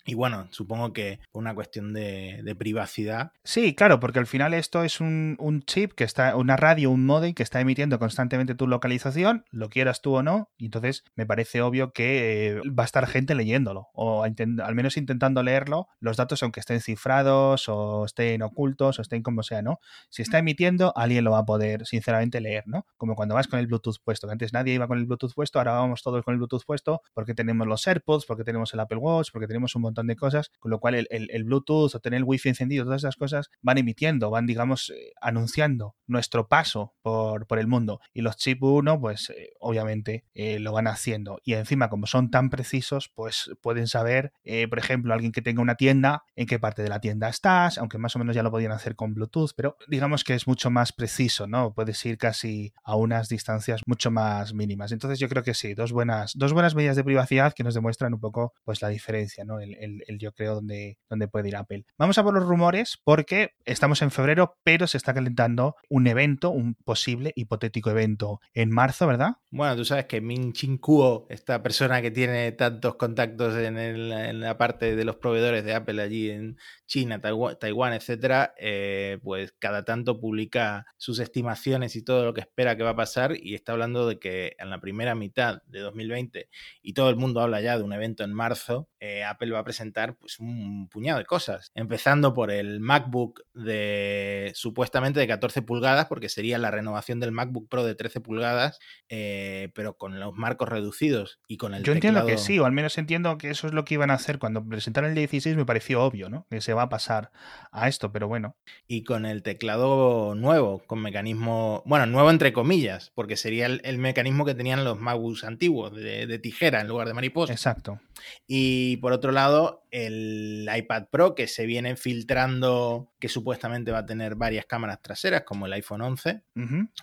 Y 0.09 0.15
bueno, 0.15 0.47
supongo 0.49 0.91
que 0.91 1.19
una 1.33 1.53
cuestión 1.53 1.93
de, 1.93 2.55
privacidad. 2.57 3.31
Sí, 3.43 3.75
claro, 3.75 3.99
porque 3.99 4.17
al 4.17 4.25
final 4.25 4.55
esto 4.55 4.83
es 4.83 5.01
un, 5.01 5.37
chip 5.67 5.93
que 5.93 6.03
está, 6.03 6.35
una 6.35 6.57
radio, 6.57 6.89
un 6.89 7.05
modem 7.05 7.35
que 7.35 7.43
está 7.43 7.61
emitiendo 7.61 7.99
constantemente 7.99 8.55
tu 8.55 8.65
localización, 8.65 9.45
lo 9.51 9.69
quieras 9.69 10.01
tú 10.01 10.15
o 10.15 10.23
no, 10.23 10.49
y 10.57 10.65
entonces 10.65 11.03
me 11.15 11.27
parece 11.27 11.61
obvio 11.61 11.93
que 11.93 12.47
eh, 12.47 12.61
va 12.71 12.83
a 12.83 12.85
estar 12.85 13.05
gente 13.05 13.35
leyéndolo, 13.35 13.89
o 13.93 14.23
al 14.23 14.75
menos 14.75 14.97
intentando 14.97 15.43
leerlo, 15.43 15.87
los 15.99 16.17
datos 16.17 16.41
aunque 16.41 16.59
estén 16.59 16.81
cifrados, 16.81 17.69
o 17.69 18.05
estén 18.05 18.41
ocultos, 18.41 18.97
o 18.97 19.03
estén 19.03 19.21
como 19.21 19.43
sea, 19.43 19.61
¿no? 19.61 19.79
Si 20.09 20.23
está 20.23 20.39
emitiendo, 20.39 20.91
alguien 20.95 21.23
lo 21.23 21.31
va 21.31 21.39
a 21.39 21.45
poder, 21.45 21.85
sinceramente, 21.85 22.41
leer, 22.41 22.63
¿no? 22.65 22.87
Como 22.97 23.15
cuando 23.15 23.35
vas 23.35 23.47
con 23.47 23.59
el 23.59 23.67
Bluetooth 23.67 23.97
puesto, 24.03 24.25
que 24.25 24.31
antes 24.31 24.53
nadie 24.53 24.73
iba 24.73 24.87
con 24.87 24.97
el 24.97 25.05
Bluetooth 25.05 25.35
puesto, 25.35 25.59
ahora 25.59 25.73
vamos 25.73 26.01
todos 26.01 26.25
con 26.25 26.31
el 26.33 26.39
Bluetooth 26.39 26.65
puesto, 26.65 27.03
porque 27.13 27.35
tenemos 27.35 27.67
los 27.67 27.85
AirPods, 27.85 28.25
porque 28.25 28.43
tenemos 28.43 28.73
el 28.73 28.79
Apple 28.79 28.97
Watch, 28.97 29.29
porque 29.31 29.45
tenemos 29.45 29.75
un 29.75 29.83
montón 29.83 29.98
de 30.07 30.15
cosas, 30.15 30.51
con 30.59 30.71
lo 30.71 30.79
cual 30.79 31.07
el, 31.09 31.43
Bluetooth 31.43 31.95
o 31.95 31.99
tener 31.99 32.17
el 32.17 32.23
Wi-Fi 32.23 32.49
encendido, 32.49 32.83
todas 32.83 33.01
esas 33.01 33.15
cosas 33.15 33.49
van 33.61 33.77
emitiendo, 33.77 34.29
van, 34.29 34.45
digamos, 34.45 34.89
eh, 34.89 35.13
anunciando 35.21 35.95
nuestro 36.07 36.47
paso 36.47 36.95
por, 37.01 37.47
por, 37.47 37.59
el 37.59 37.67
mundo. 37.67 37.99
Y 38.13 38.21
los 38.21 38.37
chip 38.37 38.63
1, 38.63 38.99
pues 38.99 39.29
eh, 39.29 39.53
obviamente 39.59 40.25
eh, 40.33 40.59
lo 40.59 40.71
van 40.71 40.87
haciendo. 40.87 41.39
Y 41.43 41.53
encima, 41.53 41.89
como 41.89 42.07
son 42.07 42.31
tan 42.31 42.49
precisos, 42.49 43.09
pues 43.13 43.51
pueden 43.61 43.87
saber, 43.87 44.33
por 44.69 44.79
ejemplo, 44.79 45.13
alguien 45.13 45.31
que 45.31 45.41
tenga 45.41 45.61
una 45.61 45.75
tienda, 45.75 46.23
en 46.35 46.47
qué 46.47 46.59
parte 46.59 46.81
de 46.81 46.89
la 46.89 46.99
tienda 46.99 47.29
estás, 47.29 47.77
aunque 47.77 47.97
más 47.97 48.15
o 48.15 48.19
menos 48.19 48.35
ya 48.35 48.43
lo 48.43 48.51
podían 48.51 48.71
hacer 48.71 48.95
con 48.95 49.13
Bluetooth, 49.13 49.51
pero 49.55 49.77
digamos 49.87 50.23
que 50.23 50.33
es 50.33 50.47
mucho 50.47 50.69
más 50.69 50.91
preciso, 50.93 51.47
¿no? 51.47 51.73
Puedes 51.73 52.03
ir 52.05 52.17
casi 52.17 52.73
a 52.83 52.95
unas 52.95 53.29
distancias 53.29 53.81
mucho 53.85 54.11
más 54.11 54.53
mínimas. 54.53 54.91
Entonces 54.91 55.19
yo 55.19 55.29
creo 55.29 55.43
que 55.43 55.53
sí, 55.53 55.73
dos 55.73 55.91
buenas, 55.91 56.33
dos 56.35 56.53
buenas 56.53 56.75
medidas 56.75 56.95
de 56.95 57.03
privacidad 57.03 57.53
que 57.53 57.63
nos 57.63 57.73
demuestran 57.73 58.13
un 58.13 58.19
poco 58.19 58.53
pues 58.63 58.81
la 58.81 58.89
diferencia, 58.89 59.43
¿no? 59.45 59.59
El, 59.59 59.77
el, 59.79 60.03
yo 60.19 60.33
creo 60.33 60.55
donde, 60.55 60.97
donde 61.09 61.27
puede 61.27 61.49
ir 61.49 61.55
Apple. 61.55 61.85
Vamos 61.97 62.17
a 62.17 62.23
por 62.23 62.33
los 62.33 62.45
rumores 62.45 62.99
porque 63.03 63.53
estamos 63.65 64.01
en 64.01 64.11
febrero, 64.11 64.57
pero 64.63 64.87
se 64.87 64.97
está 64.97 65.13
calentando 65.13 65.75
un 65.89 66.07
evento, 66.07 66.49
un 66.51 66.75
posible 66.75 67.33
hipotético 67.35 67.89
evento 67.89 68.41
en 68.53 68.69
marzo, 68.69 69.07
¿verdad? 69.07 69.37
Bueno, 69.51 69.75
tú 69.75 69.85
sabes 69.85 70.05
que 70.05 70.21
Min 70.21 70.53
Chin 70.53 70.77
Kuo, 70.77 71.25
esta 71.29 71.63
persona 71.63 72.01
que 72.01 72.11
tiene 72.11 72.51
tantos 72.51 72.95
contactos 72.95 73.55
en, 73.55 74.39
la 74.39 74.57
parte 74.57 74.95
de 74.95 75.05
los 75.05 75.15
proveedores 75.15 75.63
de 75.63 75.73
Apple 75.73 76.01
allí 76.01 76.29
en 76.29 76.57
China, 76.85 77.19
Taiwán, 77.21 77.93
etcétera, 77.93 78.53
eh, 78.57 79.19
pues 79.23 79.53
cada 79.57 79.85
tanto 79.85 80.19
publica 80.19 80.85
sus 80.97 81.19
estimaciones 81.19 81.95
y 81.95 82.03
todo 82.03 82.25
lo 82.25 82.33
que 82.33 82.41
espera 82.41 82.75
que 82.75 82.83
va 82.83 82.91
a 82.91 82.95
pasar 82.95 83.35
y 83.35 83.55
está 83.55 83.71
hablando 83.71 84.07
de 84.07 84.19
que 84.19 84.55
en 84.59 84.69
la 84.69 84.79
primera 84.79 85.15
mitad 85.15 85.61
de 85.67 85.79
2020 85.79 86.49
y 86.81 86.93
todo 86.93 87.09
el 87.09 87.15
mundo 87.15 87.41
habla 87.41 87.61
ya 87.61 87.77
de 87.77 87.83
un 87.83 87.93
evento 87.93 88.23
en 88.23 88.33
marzo, 88.33 88.89
eh, 88.99 89.23
Apple 89.23 89.51
va 89.51 89.59
a 89.59 89.63
presentar 89.69 90.15
pues 90.15 90.39
un 90.39 90.89
puñado 90.89 91.19
de 91.19 91.25
cosas, 91.25 91.71
empezando 91.75 92.33
por 92.33 92.49
el 92.49 92.79
MacBook 92.79 93.43
de 93.53 94.51
supuestamente 94.55 95.19
de 95.19 95.27
14 95.27 95.61
pulgadas, 95.61 96.07
porque 96.07 96.27
sería 96.27 96.57
la 96.57 96.71
renovación 96.71 97.19
del 97.19 97.31
MacBook 97.31 97.69
Pro 97.69 97.83
de 97.83 97.93
13 97.93 98.19
pulgadas, 98.19 98.79
eh, 99.09 99.69
pero 99.75 99.95
con 99.95 100.19
los 100.19 100.33
marcos 100.33 100.69
reducidos 100.69 101.39
y 101.47 101.57
con 101.57 101.75
el 101.75 101.83
Yo 101.83 101.93
entiendo 101.93 102.25
que 102.25 102.39
sí, 102.39 102.57
o 102.57 102.65
al 102.65 102.71
menos 102.71 102.97
entiendo 102.97 103.37
que 103.37 103.51
eso 103.51 103.67
es 103.67 103.73
lo 103.73 103.85
que 103.85 103.93
iban 103.93 104.09
a 104.09 104.15
hacer 104.15 104.39
cuando 104.39 104.67
presentaron 104.67 105.11
el 105.11 105.15
16, 105.15 105.55
me 105.55 105.67
pareció 105.67 106.01
obvio, 106.01 106.31
¿no? 106.31 106.47
Que 106.49 106.61
se 106.61 106.73
va 106.73 106.81
a 106.81 106.89
pasar 106.89 107.31
a 107.71 107.87
esto, 107.87 108.11
pero 108.11 108.27
bueno. 108.27 108.55
Y 108.87 109.03
con 109.03 109.27
el 109.27 109.43
teclado 109.43 110.33
nuevo, 110.33 110.81
con 110.87 110.99
mecanismo, 110.99 111.83
bueno, 111.85 112.07
nuevo 112.07 112.31
entre 112.31 112.53
comillas, 112.53 113.11
porque 113.13 113.37
sería 113.37 113.67
el, 113.67 113.97
mecanismo 113.99 114.45
que 114.45 114.55
tenían 114.55 114.83
los 114.83 114.99
MacBooks 114.99 115.43
antiguos, 115.43 115.93
de, 115.93 116.25
de 116.25 116.39
tijera 116.39 116.81
en 116.81 116.87
lugar 116.87 117.07
de 117.07 117.13
mariposa. 117.13 117.53
Exacto. 117.53 117.99
Y 118.47 118.97
por 118.97 119.13
otro 119.13 119.31
lado, 119.31 119.58
el 119.91 120.69
iPad 120.73 121.07
Pro 121.09 121.35
que 121.35 121.47
se 121.47 121.65
viene 121.65 121.95
filtrando, 121.95 123.11
que 123.19 123.29
supuestamente 123.29 123.91
va 123.91 123.99
a 123.99 124.05
tener 124.05 124.35
varias 124.35 124.65
cámaras 124.65 125.01
traseras, 125.01 125.43
como 125.43 125.65
el 125.65 125.73
iPhone 125.73 126.01
11, 126.01 126.43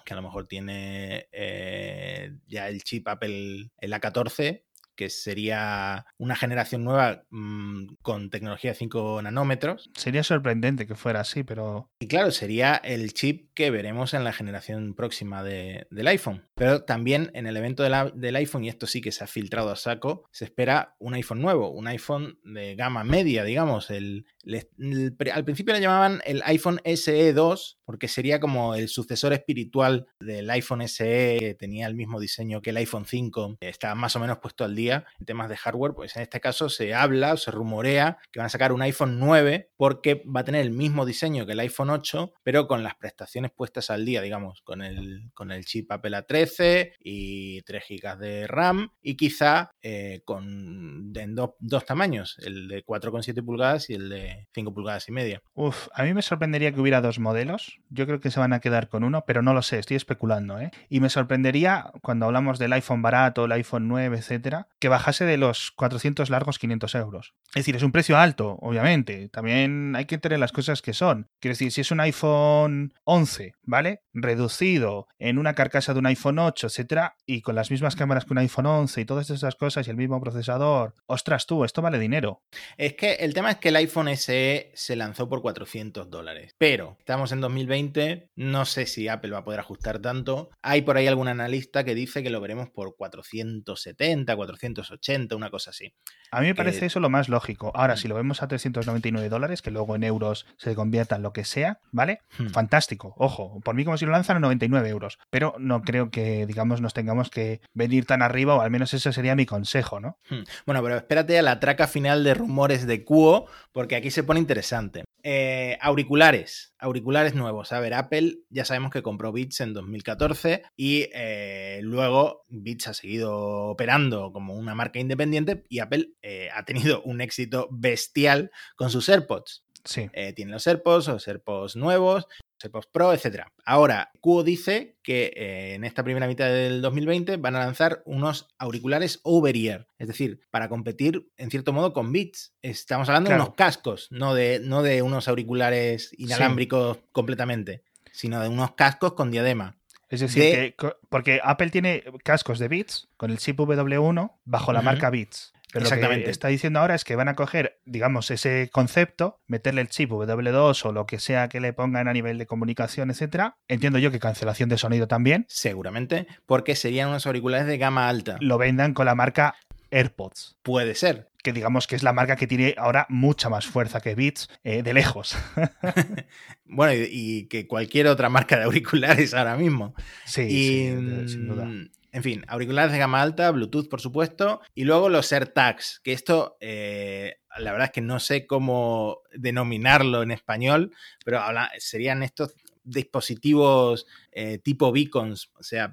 que 0.04 0.12
a 0.12 0.16
lo 0.16 0.22
mejor 0.22 0.46
tiene 0.46 1.28
eh, 1.32 2.36
ya 2.46 2.68
el 2.68 2.82
chip 2.82 3.08
Apple, 3.08 3.70
el 3.78 3.92
A14, 3.92 4.65
que 4.96 5.10
sería 5.10 6.06
una 6.18 6.34
generación 6.34 6.84
nueva 6.84 7.24
mm, 7.30 7.96
con 8.02 8.30
tecnología 8.30 8.72
de 8.72 8.78
5 8.78 9.20
nanómetros. 9.22 9.90
Sería 9.94 10.24
sorprendente 10.24 10.86
que 10.86 10.94
fuera 10.94 11.20
así, 11.20 11.44
pero... 11.44 11.90
Y 12.00 12.08
claro, 12.08 12.30
sería 12.30 12.74
el 12.76 13.12
chip 13.12 13.50
que 13.54 13.70
veremos 13.70 14.14
en 14.14 14.24
la 14.24 14.32
generación 14.32 14.94
próxima 14.94 15.42
del 15.42 16.06
iPhone. 16.06 16.44
Pero 16.54 16.82
también 16.82 17.30
en 17.34 17.46
el 17.46 17.56
evento 17.56 17.82
del 17.82 18.36
iPhone, 18.36 18.64
y 18.64 18.68
esto 18.68 18.86
sí 18.86 19.00
que 19.00 19.12
se 19.12 19.24
ha 19.24 19.26
filtrado 19.26 19.70
a 19.70 19.76
saco, 19.76 20.24
se 20.32 20.44
espera 20.44 20.96
un 20.98 21.14
iPhone 21.14 21.40
nuevo, 21.40 21.70
un 21.70 21.86
iPhone 21.86 22.38
de 22.44 22.74
gama 22.74 23.04
media, 23.04 23.44
digamos. 23.44 23.90
El, 23.90 24.26
al 24.46 25.44
principio 25.44 25.74
le 25.74 25.80
llamaban 25.80 26.20
el 26.24 26.42
iPhone 26.44 26.80
SE 26.84 27.32
2 27.32 27.78
porque 27.84 28.08
sería 28.08 28.40
como 28.40 28.74
el 28.74 28.88
sucesor 28.88 29.32
espiritual 29.32 30.08
del 30.20 30.50
iPhone 30.50 30.86
SE, 30.88 31.36
que 31.38 31.54
tenía 31.54 31.86
el 31.86 31.94
mismo 31.94 32.20
diseño 32.20 32.60
que 32.60 32.70
el 32.70 32.76
iPhone 32.78 33.06
5, 33.06 33.58
estaba 33.60 33.94
más 33.94 34.16
o 34.16 34.20
menos 34.20 34.38
puesto 34.38 34.64
al 34.64 34.74
día 34.74 35.06
en 35.20 35.26
temas 35.26 35.48
de 35.48 35.56
hardware, 35.56 35.94
pues 35.94 36.16
en 36.16 36.22
este 36.22 36.40
caso 36.40 36.68
se 36.68 36.94
habla 36.94 37.34
o 37.34 37.36
se 37.36 37.52
rumorea 37.52 38.18
que 38.32 38.40
van 38.40 38.46
a 38.46 38.50
sacar 38.50 38.72
un 38.72 38.82
iPhone 38.82 39.18
9 39.18 39.70
porque 39.76 40.22
va 40.24 40.40
a 40.40 40.44
tener 40.44 40.62
el 40.62 40.72
mismo 40.72 41.06
diseño 41.06 41.46
que 41.46 41.52
el 41.52 41.60
iPhone 41.60 41.90
8, 41.90 42.32
pero 42.42 42.66
con 42.66 42.82
las 42.82 42.96
prestaciones 42.96 43.52
puestas 43.52 43.90
al 43.90 44.04
día, 44.04 44.20
digamos, 44.20 44.62
con 44.62 44.82
el, 44.82 45.30
con 45.32 45.52
el 45.52 45.64
chip 45.64 45.90
Apple 45.92 46.16
A13 46.16 46.94
y 46.98 47.62
3 47.62 47.84
GB 47.88 48.18
de 48.18 48.46
RAM 48.48 48.90
y 49.00 49.16
quizá 49.16 49.70
eh, 49.80 50.22
con 50.24 51.12
en 51.16 51.34
dos 51.34 51.84
tamaños, 51.86 52.36
el 52.40 52.68
de 52.68 52.84
4,7 52.84 53.44
pulgadas 53.44 53.90
y 53.90 53.94
el 53.94 54.08
de 54.08 54.35
5 54.54 54.74
pulgadas 54.74 55.08
y 55.08 55.12
media. 55.12 55.42
Uf, 55.54 55.88
a 55.94 56.02
mí 56.02 56.14
me 56.14 56.22
sorprendería 56.22 56.72
que 56.72 56.80
hubiera 56.80 57.00
dos 57.00 57.18
modelos 57.18 57.80
yo 57.90 58.06
creo 58.06 58.20
que 58.20 58.30
se 58.30 58.40
van 58.40 58.52
a 58.52 58.60
quedar 58.60 58.88
con 58.88 59.04
uno, 59.04 59.24
pero 59.26 59.42
no 59.42 59.54
lo 59.54 59.62
sé, 59.62 59.78
estoy 59.78 59.96
especulando. 59.96 60.60
¿eh? 60.60 60.70
Y 60.88 61.00
me 61.00 61.08
sorprendería, 61.08 61.90
cuando 62.02 62.26
hablamos 62.26 62.58
del 62.58 62.72
iPhone 62.72 63.02
barato, 63.02 63.44
el 63.44 63.52
iPhone 63.52 63.88
9, 63.88 64.18
etcétera, 64.18 64.68
que 64.78 64.88
bajase 64.88 65.24
de 65.24 65.36
los 65.36 65.70
400 65.72 66.30
largos 66.30 66.58
500 66.58 66.94
euros. 66.96 67.34
Es 67.48 67.62
decir, 67.62 67.76
es 67.76 67.82
un 67.82 67.92
precio 67.92 68.18
alto, 68.18 68.58
obviamente. 68.60 69.28
También 69.28 69.94
hay 69.96 70.06
que 70.06 70.18
tener 70.18 70.38
las 70.38 70.52
cosas 70.52 70.82
que 70.82 70.92
son. 70.92 71.28
Quiero 71.40 71.52
decir, 71.52 71.72
si 71.72 71.80
es 71.80 71.90
un 71.90 72.00
iPhone 72.00 72.92
11, 73.04 73.54
¿vale? 73.62 74.02
Reducido 74.12 75.08
en 75.18 75.38
una 75.38 75.54
carcasa 75.54 75.92
de 75.92 76.00
un 76.00 76.06
iPhone 76.06 76.38
8, 76.38 76.66
etcétera, 76.66 77.16
y 77.24 77.42
con 77.42 77.54
las 77.54 77.70
mismas 77.70 77.96
cámaras 77.96 78.24
que 78.24 78.32
un 78.32 78.38
iPhone 78.38 78.66
11 78.66 79.00
y 79.00 79.04
todas 79.04 79.30
esas 79.30 79.54
cosas 79.54 79.86
y 79.86 79.90
el 79.90 79.96
mismo 79.96 80.20
procesador, 80.20 80.94
ostras 81.06 81.46
tú, 81.46 81.64
esto 81.64 81.82
vale 81.82 81.98
dinero. 81.98 82.42
Es 82.76 82.94
que 82.94 83.14
el 83.14 83.32
tema 83.32 83.52
es 83.52 83.56
que 83.56 83.68
el 83.70 83.76
iPhone 83.76 84.08
SE 84.26 84.72
se 84.74 84.96
lanzó 84.96 85.28
por 85.28 85.42
400 85.42 86.10
dólares, 86.10 86.54
pero 86.58 86.96
estamos 86.98 87.30
en 87.32 87.40
2020 87.40 88.30
no 88.34 88.64
sé 88.64 88.86
si 88.86 89.08
Apple 89.08 89.30
va 89.30 89.38
a 89.38 89.44
poder 89.44 89.60
ajustar 89.60 90.00
tanto. 90.00 90.50
Hay 90.62 90.82
por 90.82 90.96
ahí 90.96 91.06
algún 91.06 91.28
analista 91.28 91.84
que 91.84 91.94
dice 91.94 92.22
que 92.22 92.30
lo 92.30 92.40
veremos 92.40 92.70
por 92.70 92.96
470, 92.96 94.34
480, 94.34 95.36
una 95.36 95.50
cosa 95.50 95.70
así. 95.70 95.94
A 96.30 96.40
mí 96.40 96.48
me 96.48 96.54
parece 96.54 96.86
eso 96.86 97.00
lo 97.00 97.08
más 97.08 97.28
lógico. 97.28 97.72
Ahora, 97.74 97.96
si 97.96 98.08
lo 98.08 98.14
vemos 98.14 98.42
a 98.42 98.48
399 98.48 99.28
dólares, 99.28 99.62
que 99.62 99.70
luego 99.70 99.94
en 99.94 100.04
euros 100.04 100.46
se 100.56 100.74
convierta 100.74 101.16
en 101.16 101.22
lo 101.22 101.32
que 101.32 101.44
sea, 101.44 101.80
¿vale? 101.92 102.20
Hmm. 102.38 102.48
Fantástico. 102.48 103.14
Ojo, 103.16 103.60
por 103.60 103.74
mí 103.74 103.84
como 103.84 103.96
si 103.96 104.06
lo 104.06 104.12
lanzan 104.12 104.36
a 104.36 104.40
99 104.40 104.88
euros. 104.88 105.18
Pero 105.30 105.54
no 105.58 105.82
creo 105.82 106.10
que, 106.10 106.46
digamos, 106.46 106.80
nos 106.80 106.94
tengamos 106.94 107.30
que 107.30 107.60
venir 107.74 108.06
tan 108.06 108.22
arriba, 108.22 108.56
o 108.56 108.60
al 108.60 108.70
menos 108.70 108.92
ese 108.92 109.12
sería 109.12 109.36
mi 109.36 109.46
consejo, 109.46 110.00
¿no? 110.00 110.18
Hmm. 110.28 110.42
Bueno, 110.66 110.82
pero 110.82 110.96
espérate 110.96 111.38
a 111.38 111.42
la 111.42 111.60
traca 111.60 111.86
final 111.86 112.24
de 112.24 112.34
rumores 112.34 112.86
de 112.86 113.04
Cuo, 113.04 113.46
porque 113.72 113.96
aquí 113.96 114.10
se 114.16 114.24
pone 114.24 114.40
interesante. 114.40 115.04
Eh, 115.22 115.76
auriculares, 115.82 116.74
auriculares 116.78 117.34
nuevos. 117.34 117.70
A 117.72 117.80
ver, 117.80 117.92
Apple 117.92 118.38
ya 118.48 118.64
sabemos 118.64 118.90
que 118.90 119.02
compró 119.02 119.30
Beats 119.30 119.60
en 119.60 119.74
2014 119.74 120.62
y 120.74 121.10
eh, 121.12 121.80
luego 121.82 122.46
Beats 122.48 122.88
ha 122.88 122.94
seguido 122.94 123.36
operando 123.66 124.32
como 124.32 124.54
una 124.54 124.74
marca 124.74 125.00
independiente 125.00 125.66
y 125.68 125.80
Apple 125.80 126.12
eh, 126.22 126.48
ha 126.54 126.64
tenido 126.64 127.02
un 127.02 127.20
éxito 127.20 127.68
bestial 127.70 128.50
con 128.74 128.88
sus 128.88 129.06
AirPods. 129.10 129.64
Sí. 129.84 130.08
tiene 130.34 130.50
los 130.50 130.66
AirPods, 130.66 131.08
los 131.08 131.28
AirPods 131.28 131.76
nuevos, 131.76 132.26
AirPods 132.62 132.86
Pro, 132.86 133.12
etc. 133.12 133.46
Ahora, 133.64 134.10
Cuo 134.20 134.42
dice 134.42 134.98
que 135.02 135.32
en 135.74 135.84
esta 135.84 136.02
primera 136.02 136.26
mitad 136.26 136.46
del 136.46 136.82
2020 136.82 137.36
van 137.36 137.56
a 137.56 137.60
lanzar 137.60 138.02
unos 138.06 138.48
auriculares 138.58 139.20
over-ear, 139.22 139.88
es 139.98 140.08
decir, 140.08 140.40
para 140.50 140.68
competir 140.68 141.30
en 141.36 141.50
cierto 141.50 141.72
modo 141.72 141.92
con 141.92 142.12
Beats. 142.12 142.54
Estamos 142.62 143.08
hablando 143.08 143.30
de 143.30 143.36
unos 143.36 143.54
cascos, 143.54 144.08
no 144.10 144.34
de, 144.34 144.60
no 144.60 144.82
de 144.82 145.02
unos 145.02 145.28
auriculares 145.28 146.10
inalámbricos 146.16 146.98
completamente, 147.12 147.82
sino 148.12 148.40
de 148.40 148.48
unos 148.48 148.72
cascos 148.72 149.12
con 149.14 149.30
diadema. 149.30 149.78
Es 150.08 150.20
decir, 150.20 150.76
porque 151.08 151.40
Apple 151.42 151.70
tiene 151.70 152.04
cascos 152.22 152.60
de 152.60 152.68
Beats 152.68 153.08
con 153.16 153.32
el 153.32 153.38
chip 153.38 153.58
W1 153.58 154.32
bajo 154.44 154.72
la 154.72 154.80
marca 154.80 155.10
Beats. 155.10 155.52
Pero 155.72 155.84
Exactamente. 155.84 156.20
lo 156.20 156.24
que 156.26 156.30
está 156.30 156.48
diciendo 156.48 156.80
ahora 156.80 156.94
es 156.94 157.04
que 157.04 157.16
van 157.16 157.28
a 157.28 157.34
coger, 157.34 157.80
digamos, 157.84 158.30
ese 158.30 158.70
concepto, 158.72 159.40
meterle 159.46 159.80
el 159.80 159.88
chip 159.88 160.10
W2 160.10 160.84
o 160.84 160.92
lo 160.92 161.06
que 161.06 161.18
sea 161.18 161.48
que 161.48 161.60
le 161.60 161.72
pongan 161.72 162.08
a 162.08 162.12
nivel 162.12 162.38
de 162.38 162.46
comunicación, 162.46 163.10
etcétera. 163.10 163.56
Entiendo 163.68 163.98
yo 163.98 164.10
que 164.10 164.20
cancelación 164.20 164.68
de 164.68 164.78
sonido 164.78 165.08
también. 165.08 165.44
Seguramente, 165.48 166.26
porque 166.46 166.76
serían 166.76 167.08
unos 167.08 167.26
auriculares 167.26 167.66
de 167.66 167.78
gama 167.78 168.08
alta. 168.08 168.36
Lo 168.40 168.58
vendan 168.58 168.94
con 168.94 169.06
la 169.06 169.14
marca 169.14 169.56
AirPods. 169.90 170.56
Puede 170.62 170.94
ser. 170.94 171.28
Que 171.42 171.52
digamos 171.52 171.86
que 171.86 171.96
es 171.96 172.02
la 172.02 172.12
marca 172.12 172.36
que 172.36 172.46
tiene 172.46 172.74
ahora 172.76 173.06
mucha 173.08 173.48
más 173.48 173.66
fuerza 173.66 174.00
que 174.00 174.14
Beats 174.14 174.48
eh, 174.64 174.82
de 174.82 174.94
lejos. 174.94 175.36
bueno, 176.64 176.92
y, 176.94 177.46
que 177.46 177.66
cualquier 177.66 178.08
otra 178.08 178.28
marca 178.28 178.56
de 178.56 178.64
auriculares 178.64 179.34
ahora 179.34 179.56
mismo. 179.56 179.94
Sí, 180.24 180.48
sí 180.48 181.28
sin 181.28 181.48
duda. 181.48 181.68
En 182.16 182.22
fin, 182.22 182.46
auriculares 182.48 182.92
de 182.92 182.98
gama 182.98 183.20
alta, 183.20 183.50
Bluetooth, 183.50 183.90
por 183.90 184.00
supuesto. 184.00 184.62
Y 184.74 184.84
luego 184.84 185.10
los 185.10 185.30
AirTags, 185.32 186.00
que 186.02 186.14
esto, 186.14 186.56
eh, 186.62 187.40
la 187.58 187.72
verdad 187.72 187.88
es 187.88 187.92
que 187.92 188.00
no 188.00 188.20
sé 188.20 188.46
cómo 188.46 189.18
denominarlo 189.34 190.22
en 190.22 190.30
español, 190.30 190.92
pero 191.26 191.42
serían 191.78 192.22
estos 192.22 192.54
dispositivos 192.84 194.06
eh, 194.38 194.58
tipo 194.58 194.92
beacons, 194.92 195.50
o 195.58 195.62
sea, 195.62 195.90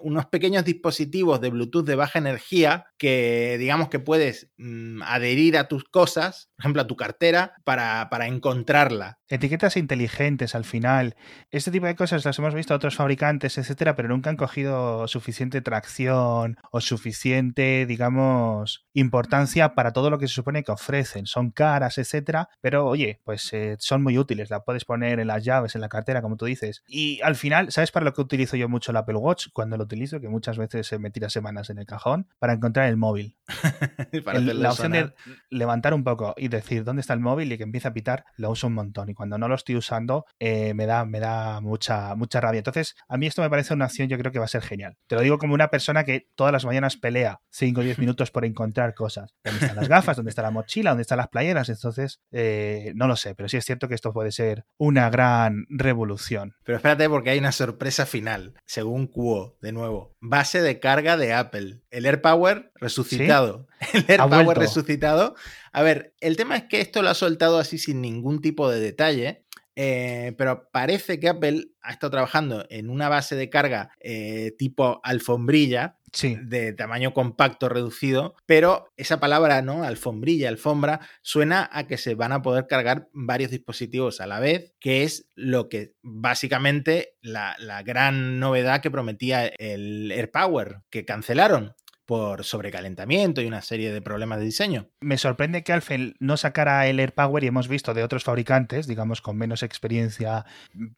unos 0.00 0.24
pequeños 0.26 0.64
dispositivos 0.64 1.38
de 1.42 1.50
Bluetooth 1.50 1.84
de 1.84 1.96
baja 1.96 2.18
energía 2.18 2.86
que 2.96 3.56
digamos 3.58 3.90
que 3.90 3.98
puedes 3.98 4.48
mm, 4.56 5.02
adherir 5.02 5.58
a 5.58 5.68
tus 5.68 5.84
cosas, 5.84 6.48
por 6.56 6.62
ejemplo 6.62 6.80
a 6.80 6.86
tu 6.86 6.96
cartera, 6.96 7.52
para, 7.64 8.08
para, 8.08 8.26
encontrarla. 8.26 9.18
Etiquetas 9.28 9.76
inteligentes 9.76 10.54
al 10.54 10.64
final. 10.64 11.14
Este 11.50 11.70
tipo 11.70 11.84
de 11.84 11.94
cosas 11.94 12.24
las 12.24 12.38
hemos 12.38 12.54
visto 12.54 12.72
a 12.72 12.78
otros 12.78 12.96
fabricantes, 12.96 13.58
etcétera, 13.58 13.94
pero 13.96 14.08
nunca 14.08 14.30
han 14.30 14.38
cogido 14.38 15.06
suficiente 15.06 15.60
tracción 15.60 16.56
o 16.70 16.80
suficiente, 16.80 17.84
digamos, 17.84 18.86
importancia 18.94 19.74
para 19.74 19.92
todo 19.92 20.08
lo 20.08 20.18
que 20.18 20.28
se 20.28 20.34
supone 20.34 20.62
que 20.62 20.72
ofrecen. 20.72 21.26
Son 21.26 21.50
caras, 21.50 21.98
etcétera, 21.98 22.48
pero 22.62 22.86
oye, 22.86 23.20
pues 23.24 23.52
eh, 23.52 23.76
son 23.78 24.02
muy 24.02 24.16
útiles. 24.16 24.48
La 24.48 24.60
puedes 24.60 24.86
poner 24.86 25.20
en 25.20 25.26
las 25.26 25.44
llaves, 25.44 25.74
en 25.74 25.82
la 25.82 25.90
cartera, 25.90 26.22
como 26.22 26.38
tú 26.38 26.46
dices. 26.46 26.82
Y 26.86 27.20
al 27.20 27.34
final 27.34 27.73
¿sabes 27.74 27.90
para 27.90 28.04
lo 28.04 28.12
que 28.12 28.20
utilizo 28.20 28.56
yo 28.56 28.68
mucho 28.68 28.92
el 28.92 28.96
Apple 28.96 29.16
Watch? 29.16 29.48
Cuando 29.52 29.76
lo 29.76 29.82
utilizo, 29.82 30.20
que 30.20 30.28
muchas 30.28 30.58
veces 30.58 30.96
me 31.00 31.10
tira 31.10 31.28
semanas 31.28 31.70
en 31.70 31.78
el 31.78 31.86
cajón, 31.86 32.28
para 32.38 32.52
encontrar 32.52 32.88
el 32.88 32.96
móvil. 32.96 33.36
la 34.32 34.70
opción 34.70 34.92
de 34.92 35.12
levantar 35.50 35.92
un 35.92 36.04
poco 36.04 36.34
y 36.36 36.46
decir 36.46 36.84
dónde 36.84 37.00
está 37.00 37.14
el 37.14 37.20
móvil 37.20 37.52
y 37.52 37.56
que 37.56 37.64
empiece 37.64 37.88
a 37.88 37.92
pitar, 37.92 38.24
lo 38.36 38.50
uso 38.50 38.68
un 38.68 38.74
montón. 38.74 39.08
Y 39.08 39.14
cuando 39.14 39.38
no 39.38 39.48
lo 39.48 39.56
estoy 39.56 39.74
usando, 39.74 40.24
eh, 40.38 40.72
me 40.74 40.86
da, 40.86 41.04
me 41.04 41.18
da 41.18 41.60
mucha, 41.60 42.14
mucha 42.14 42.40
rabia. 42.40 42.58
Entonces, 42.58 42.94
a 43.08 43.16
mí 43.16 43.26
esto 43.26 43.42
me 43.42 43.50
parece 43.50 43.74
una 43.74 43.86
acción, 43.86 44.08
yo 44.08 44.18
creo 44.18 44.30
que 44.30 44.38
va 44.38 44.44
a 44.44 44.48
ser 44.48 44.62
genial. 44.62 44.96
Te 45.08 45.16
lo 45.16 45.22
digo 45.22 45.38
como 45.38 45.54
una 45.54 45.68
persona 45.68 46.04
que 46.04 46.28
todas 46.36 46.52
las 46.52 46.64
mañanas 46.64 46.96
pelea 46.96 47.40
5 47.50 47.80
o 47.80 47.84
10 47.84 47.98
minutos 47.98 48.30
por 48.30 48.44
encontrar 48.44 48.94
cosas. 48.94 49.34
¿Dónde 49.42 49.60
están 49.60 49.76
las 49.76 49.88
gafas? 49.88 50.16
¿Dónde 50.16 50.30
está 50.30 50.42
la 50.42 50.52
mochila? 50.52 50.90
¿Dónde 50.90 51.02
están 51.02 51.18
las 51.18 51.28
playeras? 51.28 51.68
Entonces, 51.68 52.20
eh, 52.30 52.92
no 52.94 53.08
lo 53.08 53.16
sé, 53.16 53.34
pero 53.34 53.48
sí 53.48 53.56
es 53.56 53.64
cierto 53.64 53.88
que 53.88 53.96
esto 53.96 54.12
puede 54.12 54.30
ser 54.30 54.64
una 54.78 55.10
gran 55.10 55.66
revolución. 55.68 56.54
Pero 56.62 56.76
espérate, 56.76 57.08
porque 57.08 57.30
hay 57.30 57.40
una 57.40 57.50
sorpresa 57.64 58.04
final, 58.04 58.52
según 58.66 59.06
Quo, 59.06 59.56
de 59.62 59.72
nuevo. 59.72 60.14
Base 60.20 60.60
de 60.60 60.80
carga 60.80 61.16
de 61.16 61.32
Apple. 61.32 61.80
El 61.90 62.04
AirPower 62.04 62.72
resucitado. 62.74 63.68
El 63.94 64.04
AirPower 64.06 64.58
resucitado. 64.58 65.34
A 65.72 65.82
ver, 65.82 66.14
el 66.20 66.36
tema 66.36 66.56
es 66.56 66.64
que 66.64 66.82
esto 66.82 67.00
lo 67.00 67.08
ha 67.08 67.14
soltado 67.14 67.58
así 67.58 67.78
sin 67.78 68.02
ningún 68.02 68.42
tipo 68.42 68.68
de 68.70 68.80
detalle. 68.80 69.46
Eh, 69.76 70.34
pero 70.36 70.68
parece 70.70 71.18
que 71.18 71.30
Apple 71.30 71.70
ha 71.80 71.92
estado 71.92 72.12
trabajando 72.12 72.66
en 72.68 72.90
una 72.90 73.08
base 73.08 73.34
de 73.34 73.48
carga 73.48 73.90
eh, 73.98 74.54
tipo 74.58 75.00
alfombrilla, 75.02 75.98
de 76.22 76.72
tamaño 76.72 77.12
compacto 77.12 77.68
reducido, 77.68 78.34
pero 78.46 78.92
esa 78.96 79.20
palabra, 79.20 79.62
¿no? 79.62 79.82
Alfombrilla, 79.82 80.48
alfombra, 80.48 81.00
suena 81.22 81.68
a 81.72 81.86
que 81.86 81.98
se 81.98 82.14
van 82.14 82.32
a 82.32 82.42
poder 82.42 82.66
cargar 82.66 83.08
varios 83.12 83.50
dispositivos 83.50 84.20
a 84.20 84.26
la 84.26 84.40
vez, 84.40 84.72
que 84.80 85.02
es 85.02 85.28
lo 85.34 85.68
que 85.68 85.94
básicamente 86.02 87.16
la, 87.20 87.56
la 87.58 87.82
gran 87.82 88.38
novedad 88.38 88.80
que 88.80 88.90
prometía 88.90 89.46
el 89.46 90.10
AirPower, 90.12 90.82
que 90.90 91.04
cancelaron 91.04 91.74
por 92.06 92.44
sobrecalentamiento 92.44 93.40
y 93.40 93.46
una 93.46 93.62
serie 93.62 93.92
de 93.92 94.02
problemas 94.02 94.38
de 94.38 94.44
diseño. 94.44 94.88
Me 95.00 95.18
sorprende 95.18 95.62
que 95.62 95.72
Alfen 95.72 96.14
no 96.20 96.36
sacara 96.36 96.86
el 96.86 97.00
AirPower 97.00 97.44
y 97.44 97.48
hemos 97.48 97.68
visto 97.68 97.94
de 97.94 98.02
otros 98.02 98.24
fabricantes, 98.24 98.86
digamos 98.86 99.22
con 99.22 99.36
menos 99.36 99.62
experiencia, 99.62 100.44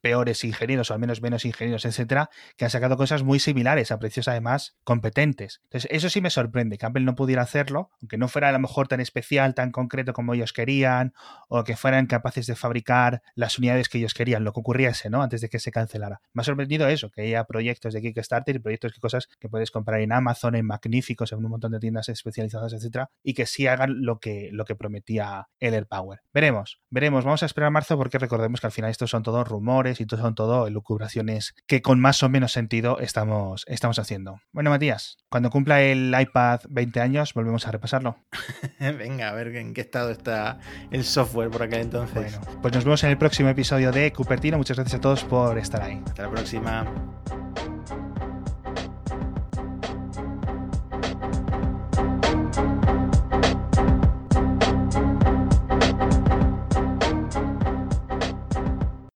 peores 0.00 0.44
ingenieros 0.44 0.90
o 0.90 0.94
al 0.94 1.00
menos 1.00 1.22
menos 1.22 1.44
ingenieros, 1.44 1.84
etcétera, 1.84 2.30
que 2.56 2.64
han 2.64 2.70
sacado 2.70 2.96
cosas 2.96 3.22
muy 3.22 3.38
similares 3.38 3.90
a 3.92 3.98
precios 3.98 4.28
además 4.28 4.76
competentes. 4.84 5.60
Entonces, 5.64 5.90
eso 5.90 6.10
sí 6.10 6.20
me 6.20 6.30
sorprende 6.30 6.78
que 6.78 6.86
Apple 6.86 7.04
no 7.04 7.14
pudiera 7.14 7.42
hacerlo, 7.42 7.90
aunque 8.00 8.18
no 8.18 8.28
fuera 8.28 8.48
a 8.48 8.52
lo 8.52 8.58
mejor 8.58 8.88
tan 8.88 9.00
especial, 9.00 9.54
tan 9.54 9.70
concreto 9.70 10.12
como 10.12 10.34
ellos 10.34 10.52
querían, 10.52 11.12
o 11.48 11.64
que 11.64 11.76
fueran 11.76 12.06
capaces 12.06 12.46
de 12.46 12.56
fabricar 12.56 13.22
las 13.34 13.58
unidades 13.58 13.88
que 13.88 13.98
ellos 13.98 14.14
querían, 14.14 14.44
lo 14.44 14.52
que 14.52 14.60
ocurriese, 14.60 15.10
¿no? 15.10 15.22
Antes 15.22 15.40
de 15.40 15.48
que 15.48 15.58
se 15.58 15.70
cancelara. 15.70 16.20
Me 16.32 16.42
ha 16.42 16.44
sorprendido 16.44 16.88
eso, 16.88 17.10
que 17.10 17.22
haya 17.22 17.44
proyectos 17.44 17.94
de 17.94 18.02
Kickstarter 18.02 18.56
y 18.56 18.58
proyectos 18.58 18.92
y 18.96 19.00
cosas 19.00 19.28
que 19.38 19.48
puedes 19.48 19.70
comprar 19.70 20.00
en 20.00 20.12
Amazon, 20.12 20.54
en 20.54 20.66
Magnificent 20.96 21.38
en 21.38 21.44
un 21.44 21.50
montón 21.50 21.72
de 21.72 21.78
tiendas 21.78 22.08
especializadas, 22.08 22.72
etcétera, 22.72 23.10
y 23.22 23.34
que 23.34 23.46
sí 23.46 23.66
hagan 23.66 24.02
lo 24.04 24.18
que, 24.18 24.50
lo 24.52 24.64
que 24.64 24.74
prometía 24.74 25.48
el 25.60 25.74
AirPower. 25.74 26.20
Veremos, 26.32 26.80
veremos. 26.90 27.24
Vamos 27.24 27.42
a 27.42 27.46
esperar 27.46 27.68
a 27.68 27.70
marzo 27.70 27.96
porque 27.96 28.18
recordemos 28.18 28.60
que 28.60 28.66
al 28.66 28.72
final 28.72 28.90
estos 28.90 29.10
son 29.10 29.22
todos 29.22 29.46
rumores 29.46 30.00
y 30.00 30.06
son 30.08 30.34
todo 30.34 30.66
elucubraciones 30.66 31.54
que 31.66 31.82
con 31.82 32.00
más 32.00 32.22
o 32.22 32.28
menos 32.28 32.52
sentido 32.52 32.98
estamos, 33.00 33.64
estamos 33.66 33.98
haciendo. 33.98 34.40
Bueno, 34.52 34.70
Matías, 34.70 35.18
cuando 35.28 35.50
cumpla 35.50 35.82
el 35.82 36.14
iPad 36.18 36.60
20 36.68 37.00
años, 37.00 37.34
volvemos 37.34 37.66
a 37.66 37.72
repasarlo. 37.72 38.16
Venga, 38.80 39.30
a 39.30 39.32
ver 39.32 39.54
en 39.56 39.74
qué 39.74 39.80
estado 39.80 40.10
está 40.10 40.58
el 40.90 41.04
software 41.04 41.50
por 41.50 41.62
aquel 41.62 41.80
entonces. 41.80 42.38
Bueno, 42.38 42.60
pues 42.62 42.74
nos 42.74 42.84
vemos 42.84 43.04
en 43.04 43.10
el 43.10 43.18
próximo 43.18 43.48
episodio 43.48 43.92
de 43.92 44.12
Cupertino. 44.12 44.56
Muchas 44.56 44.76
gracias 44.76 44.98
a 44.98 45.00
todos 45.00 45.24
por 45.24 45.58
estar 45.58 45.82
ahí. 45.82 46.02
Hasta 46.06 46.22
la 46.22 46.30
próxima. 46.30 46.86